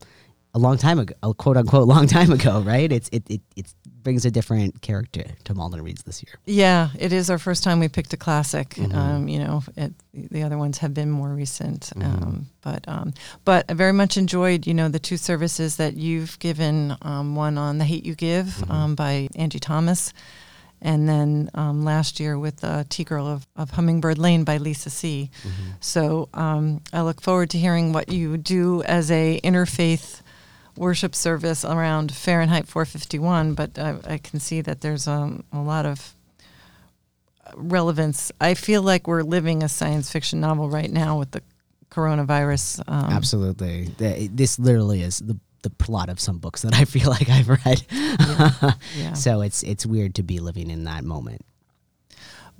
a 0.54 0.60
long 0.60 0.78
time 0.78 1.00
ago, 1.00 1.14
a 1.22 1.34
quote 1.34 1.58
unquote 1.58 1.88
long 1.88 2.08
time 2.08 2.32
ago, 2.32 2.62
right? 2.62 2.92
It's 2.92 3.10
it 3.12 3.24
it 3.30 3.42
it 3.56 3.74
brings 4.02 4.26
a 4.26 4.32
different 4.32 4.82
character 4.82 5.24
to 5.44 5.54
Malden 5.54 5.82
Reads 5.82 6.04
this 6.04 6.24
year. 6.24 6.40
Yeah, 6.46 6.90
it 6.98 7.14
is 7.14 7.30
our 7.30 7.38
first 7.38 7.64
time 7.64 7.80
we 7.80 7.88
picked 7.88 8.14
a 8.14 8.18
classic. 8.18 8.70
Mm-hmm. 8.70 8.98
Um, 8.98 9.28
you 9.28 9.40
know, 9.40 9.62
it, 9.76 9.94
the 10.14 10.44
other 10.44 10.58
ones 10.58 10.80
have 10.80 10.94
been 10.94 11.12
more 11.12 11.30
recent, 11.30 11.92
mm-hmm. 11.96 12.24
um, 12.24 12.46
but 12.62 12.88
um, 12.88 13.14
but 13.46 13.66
I 13.70 13.74
very 13.74 13.94
much 13.94 14.18
enjoyed 14.18 14.66
you 14.66 14.74
know 14.74 14.90
the 14.90 15.00
two 15.00 15.18
services 15.18 15.76
that 15.78 15.96
you've 15.96 16.40
given. 16.40 16.96
Um, 17.02 17.36
one 17.36 17.58
on 17.58 17.78
the 17.78 17.86
Hate 17.86 18.06
You 18.06 18.16
Give 18.16 18.48
mm-hmm. 18.48 18.72
Um, 18.72 18.96
by 18.96 19.30
Angie 19.36 19.60
Thomas. 19.60 20.14
And 20.82 21.10
then 21.10 21.50
um, 21.56 21.84
last 21.84 22.22
year 22.22 22.40
with 22.40 22.64
uh, 22.64 22.86
Tea 22.88 23.04
Girl 23.04 23.28
of, 23.28 23.46
of 23.58 23.72
Hummingbird 23.72 24.18
Lane 24.18 24.46
by 24.46 24.56
Lisa 24.56 24.90
See. 24.90 25.30
Mm-hmm. 25.44 25.72
So 25.82 26.30
I 26.34 27.02
look 27.02 27.20
forward 27.20 27.50
to 27.50 27.58
hearing 27.58 27.92
what 27.92 28.10
you 28.10 28.38
do 28.38 28.82
as 28.84 29.12
a 29.12 29.42
interfaith 29.44 30.22
worship 30.80 31.14
service 31.14 31.66
around 31.66 32.16
Fahrenheit 32.16 32.68
451, 32.68 33.54
but 33.54 33.78
I, 33.78 33.98
I 34.06 34.18
can 34.18 34.40
see 34.40 34.62
that 34.62 34.82
there's 34.82 35.08
um, 35.08 35.44
a 35.52 35.60
lot 35.60 35.86
of 35.86 36.16
relevance. 37.56 38.32
I 38.40 38.54
feel 38.54 38.82
like 38.82 39.08
we're 39.08 39.24
living 39.24 39.62
a 39.62 39.70
science 39.70 40.12
fiction 40.12 40.40
novel 40.40 40.70
right 40.70 40.90
now 40.90 41.20
with 41.20 41.32
the 41.32 41.42
coronavirus. 41.92 42.82
Um, 42.88 43.12
Absolutely, 43.12 43.90
this 43.98 44.58
literally 44.58 45.02
is 45.04 45.20
the 45.20 45.38
the 45.62 45.70
plot 45.70 46.08
of 46.08 46.22
some 46.22 46.38
books 46.38 46.62
that 46.62 46.74
I 46.74 46.86
feel 46.86 47.10
like 47.10 47.30
I've 47.30 47.50
read. 47.50 47.86
Yeah. 47.92 48.52
yeah. 48.98 49.14
so 49.14 49.42
it's 49.42 49.62
it's 49.64 49.86
weird 49.86 50.16
to 50.16 50.24
be 50.24 50.40
living 50.40 50.72
in 50.72 50.86
that 50.86 51.04
moment. 51.04 51.46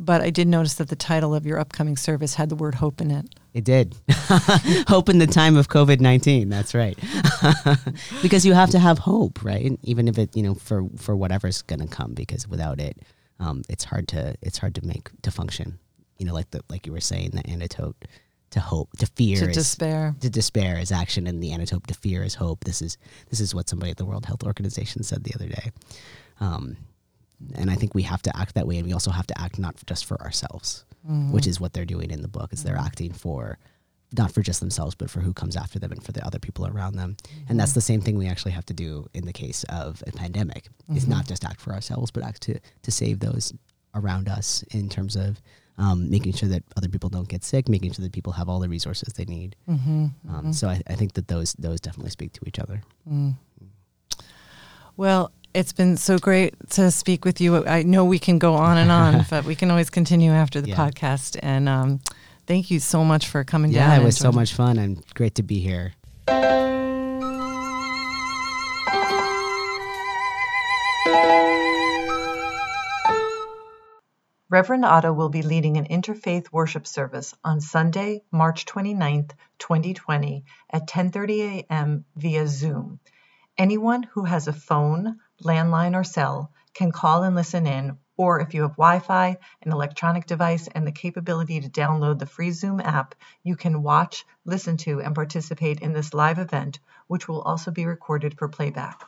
But 0.02 0.22
I 0.22 0.30
did 0.30 0.48
notice 0.48 0.76
that 0.76 0.88
the 0.88 0.96
title 0.96 1.36
of 1.36 1.46
your 1.46 1.60
upcoming 1.60 1.98
service 1.98 2.36
had 2.36 2.48
the 2.48 2.56
word 2.56 2.76
hope 2.76 3.02
in 3.02 3.12
it. 3.12 3.36
It 3.54 3.66
did. 3.66 3.96
hope 4.88 5.10
in 5.10 5.18
the 5.18 5.28
time 5.28 5.58
of 5.58 5.68
COVID 5.68 6.00
19. 6.00 6.48
That's 6.48 6.74
right. 6.74 6.98
because 8.22 8.46
you 8.46 8.54
have 8.54 8.70
to 8.70 8.80
have 8.80 9.00
hope, 9.00 9.44
right? 9.44 9.78
Even 9.84 10.08
if 10.08 10.18
it, 10.18 10.36
you 10.38 10.44
know, 10.44 10.56
for, 10.56 10.88
for 10.98 11.18
whatever's 11.18 11.62
going 11.64 11.82
to 11.82 11.88
come, 11.88 12.14
because 12.14 12.48
without 12.48 12.80
it, 12.80 12.98
um, 13.42 13.64
it's 13.68 13.84
hard 13.84 14.08
to, 14.10 14.36
it's 14.42 14.58
hard 14.58 14.76
to 14.76 14.86
make, 14.86 15.10
to 15.24 15.32
function. 15.32 15.80
You 16.18 16.26
know, 16.26 16.34
like 16.34 16.52
the, 16.52 16.62
like 16.70 16.88
you 16.88 16.94
were 16.94 17.02
saying, 17.02 17.32
the 17.32 17.46
antidote 17.46 18.06
to 18.52 18.60
hope, 18.60 18.90
to 18.98 19.06
fear, 19.06 19.38
to 19.38 19.50
is, 19.50 19.56
despair, 19.56 20.16
to 20.22 20.30
despair 20.30 20.78
is 20.80 20.92
action, 20.92 21.28
and 21.28 21.42
the 21.42 21.52
antidote 21.52 21.88
to 21.88 21.94
fear 21.94 22.24
is 22.24 22.36
hope. 22.36 22.64
This 22.64 22.82
is 22.82 22.98
this 23.30 23.40
is 23.40 23.54
what 23.54 23.70
somebody 23.70 23.92
at 23.92 23.98
the 23.98 24.06
World 24.06 24.26
Health 24.26 24.44
Organization 24.44 25.04
said 25.04 25.24
the 25.24 25.34
other 25.36 25.48
day. 25.48 25.72
Um, 26.40 26.78
and 27.56 27.70
I 27.70 27.76
think 27.76 27.96
we 27.96 28.04
have 28.04 28.22
to 28.24 28.38
act 28.38 28.56
that 28.56 28.68
way, 28.68 28.78
and 28.78 28.86
we 28.86 28.94
also 28.94 29.12
have 29.12 29.28
to 29.28 29.40
act 29.40 29.60
not 29.60 29.76
just 29.86 30.06
for 30.06 30.22
ourselves, 30.22 30.86
mm-hmm. 31.06 31.32
which 31.32 31.48
is 31.48 31.60
what 31.60 31.74
they're 31.74 31.86
doing 31.86 32.12
in 32.12 32.22
the 32.22 32.28
book. 32.28 32.54
Is 32.54 32.64
they're 32.64 32.76
mm-hmm. 32.76 32.86
acting 32.86 33.14
for 33.14 33.58
not 34.18 34.32
for 34.32 34.42
just 34.42 34.60
themselves, 34.60 34.96
but 34.96 35.10
for 35.10 35.20
who 35.20 35.34
comes 35.34 35.56
after 35.56 35.78
them 35.78 35.92
and 35.92 36.04
for 36.04 36.12
the 36.12 36.26
other 36.26 36.40
people 36.40 36.66
around 36.66 36.96
them. 36.96 37.16
Mm-hmm. 37.16 37.46
And 37.50 37.60
that's 37.60 37.72
mm-hmm. 37.72 37.78
the 37.78 37.82
same 37.82 38.02
thing 38.02 38.18
we 38.18 38.28
actually 38.28 38.52
have 38.54 38.66
to 38.68 38.74
do 38.74 39.08
in 39.14 39.26
the 39.26 39.34
case 39.34 39.64
of 39.70 40.04
a 40.08 40.12
pandemic. 40.12 40.66
Mm-hmm. 40.84 40.98
Is 40.98 41.08
not 41.08 41.28
just 41.28 41.46
act 41.46 41.62
for 41.62 41.74
ourselves, 41.74 42.12
but 42.12 42.24
act 42.24 42.42
to 42.44 42.60
to 42.82 42.92
save 42.92 43.20
those 43.20 43.54
around 43.96 44.30
us 44.30 44.64
in 44.72 44.90
terms 44.90 45.16
of 45.16 45.42
um, 45.80 46.10
making 46.10 46.34
sure 46.34 46.50
that 46.50 46.64
other 46.76 46.90
people 46.90 47.10
don't 47.10 47.28
get 47.28 47.44
sick, 47.44 47.70
making 47.70 47.94
sure 47.94 48.04
that 48.04 48.12
people 48.12 48.34
have 48.34 48.50
all 48.50 48.60
the 48.60 48.68
resources 48.68 49.14
they 49.14 49.26
need. 49.26 49.56
Mm-hmm. 49.68 50.08
Um, 50.30 50.54
so 50.54 50.68
I, 50.68 50.82
I, 50.88 50.96
think 50.96 51.14
that 51.14 51.30
those 51.30 51.54
those 51.54 51.80
definitely 51.80 52.12
speak 52.12 52.34
to 52.34 52.42
each 52.46 52.60
other. 52.60 52.84
Mm. 53.10 53.36
Well, 54.98 55.32
it's 55.54 55.74
been 55.74 55.98
so 55.98 56.18
great 56.18 56.54
to 56.72 56.92
speak 56.92 57.26
with 57.26 57.42
you. 57.42 57.66
I 57.66 57.84
know 57.84 58.06
we 58.06 58.20
can 58.20 58.40
go 58.40 58.54
on 58.54 58.78
and 58.78 58.92
on, 58.92 59.26
but 59.30 59.46
we 59.46 59.56
can 59.56 59.72
always 59.72 59.90
continue 59.90 60.32
after 60.32 60.62
the 60.62 60.70
yeah. 60.70 60.76
podcast. 60.76 61.40
And 61.42 61.68
um, 61.68 62.00
thank 62.46 62.70
you 62.70 62.80
so 62.80 63.04
much 63.04 63.28
for 63.28 63.44
coming 63.44 63.72
yeah, 63.72 63.88
down. 63.88 63.90
Yeah, 63.98 64.02
it 64.02 64.06
was 64.06 64.18
so 64.18 64.32
much 64.32 64.54
fun 64.54 64.78
and 64.78 65.04
great 65.14 65.36
to 65.36 65.44
be 65.44 65.60
here. 65.60 65.94
Reverend 74.52 74.84
Otto 74.84 75.14
will 75.14 75.30
be 75.30 75.44
leading 75.44 75.78
an 75.78 75.86
interfaith 75.86 76.52
worship 76.52 76.88
service 76.88 77.36
on 77.44 77.62
Sunday, 77.62 78.24
March 78.32 78.66
29th, 78.66 79.34
2020 79.60 80.44
at 80.72 80.88
10:30 80.88 81.66
a.m. 81.70 82.06
via 82.16 82.48
Zoom. 82.48 83.00
Anyone 83.60 84.02
who 84.02 84.24
has 84.24 84.48
a 84.48 84.54
phone, 84.54 85.20
landline, 85.44 85.96
or 85.96 86.04
cell 86.04 86.52
can 86.74 86.92
call 86.92 87.24
and 87.24 87.36
listen 87.36 87.66
in, 87.66 87.98
or 88.16 88.40
if 88.40 88.54
you 88.54 88.62
have 88.62 88.78
Wi 88.78 89.00
Fi, 89.00 89.38
an 89.62 89.72
electronic 89.72 90.26
device, 90.26 90.68
and 90.68 90.86
the 90.86 90.92
capability 90.92 91.62
to 91.62 91.70
download 91.70 92.20
the 92.20 92.26
free 92.26 92.52
Zoom 92.52 92.80
app, 92.80 93.16
you 93.44 93.56
can 93.56 93.82
watch, 93.82 94.26
listen 94.46 94.78
to, 94.78 95.02
and 95.02 95.16
participate 95.16 95.80
in 95.80 95.94
this 95.94 96.14
live 96.14 96.40
event, 96.40 96.80
which 97.08 97.28
will 97.28 97.42
also 97.42 97.72
be 97.72 97.86
recorded 97.86 98.38
for 98.38 98.48
playback. 98.48 99.02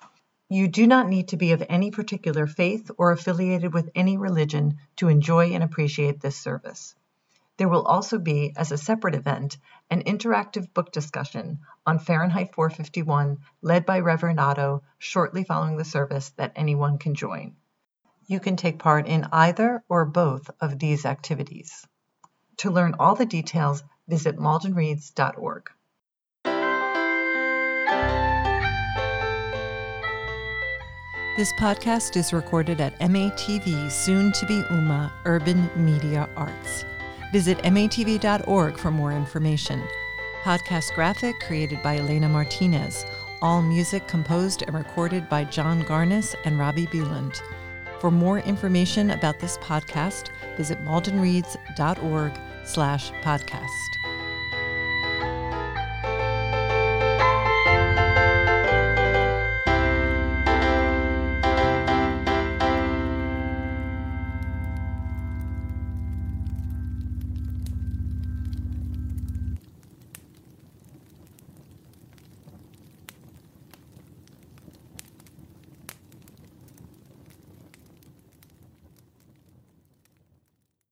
You 0.50 0.68
do 0.68 0.88
not 0.88 1.08
need 1.08 1.30
to 1.30 1.38
be 1.38 1.54
of 1.54 1.64
any 1.70 1.92
particular 1.92 2.48
faith 2.48 2.92
or 2.98 3.12
affiliated 3.12 3.74
with 3.74 3.90
any 3.96 4.18
religion 4.18 4.80
to 4.98 5.08
enjoy 5.08 5.54
and 5.54 5.64
appreciate 5.64 6.20
this 6.20 6.36
service. 6.36 6.96
There 7.58 7.70
will 7.70 7.84
also 7.84 8.18
be, 8.18 8.54
as 8.56 8.72
a 8.72 8.78
separate 8.78 9.16
event, 9.16 9.58
an 9.90 10.04
interactive 10.04 10.74
book 10.74 10.92
discussion 10.92 11.60
on 11.86 12.00
Fahrenheit 12.00 12.56
451 12.56 13.40
led 13.62 13.86
by 13.86 14.00
Reverend 14.00 14.40
Otto 14.40 14.84
shortly 14.98 15.44
following 15.44 15.78
the 15.78 15.86
service 15.86 16.30
that 16.38 16.54
anyone 16.56 16.98
can 16.98 17.14
join. 17.14 17.56
You 18.28 18.40
can 18.40 18.56
take 18.56 18.80
part 18.80 19.08
in 19.08 19.28
either 19.32 19.84
or 19.90 20.06
both 20.06 20.50
of 20.60 20.80
these 20.80 21.06
activities. 21.06 21.86
To 22.58 22.72
learn 22.72 22.96
all 23.00 23.16
the 23.16 23.26
details, 23.26 23.84
visit 24.08 24.38
maldenreads.org. 24.38 25.70
This 31.38 31.54
podcast 31.54 32.18
is 32.18 32.34
recorded 32.34 32.82
at 32.82 33.00
MATV, 33.00 33.90
soon 33.90 34.32
to 34.34 34.46
be 34.46 34.64
UMA 34.70 35.12
Urban 35.26 35.70
Media 35.76 36.30
Arts. 36.36 36.86
Visit 37.32 37.58
matv.org 37.60 38.78
for 38.78 38.92
more 38.92 39.12
information. 39.12 39.82
Podcast 40.44 40.94
graphic 40.96 41.40
created 41.40 41.82
by 41.82 41.98
Elena 41.98 42.28
Martinez. 42.28 43.06
All 43.42 43.62
music 43.62 44.08
composed 44.08 44.64
and 44.64 44.76
recorded 44.76 45.30
by 45.30 45.44
John 45.46 45.84
Garnis 45.84 46.36
and 46.46 46.60
Robbie 46.60 46.88
Beeland. 46.88 47.42
For 48.00 48.12
more 48.12 48.40
information 48.40 49.12
about 49.12 49.40
this 49.40 49.58
podcast, 49.60 50.30
visit 50.58 50.84
maldenreads.org 50.84 52.40
slash 52.66 53.12
podcast. 53.24 54.01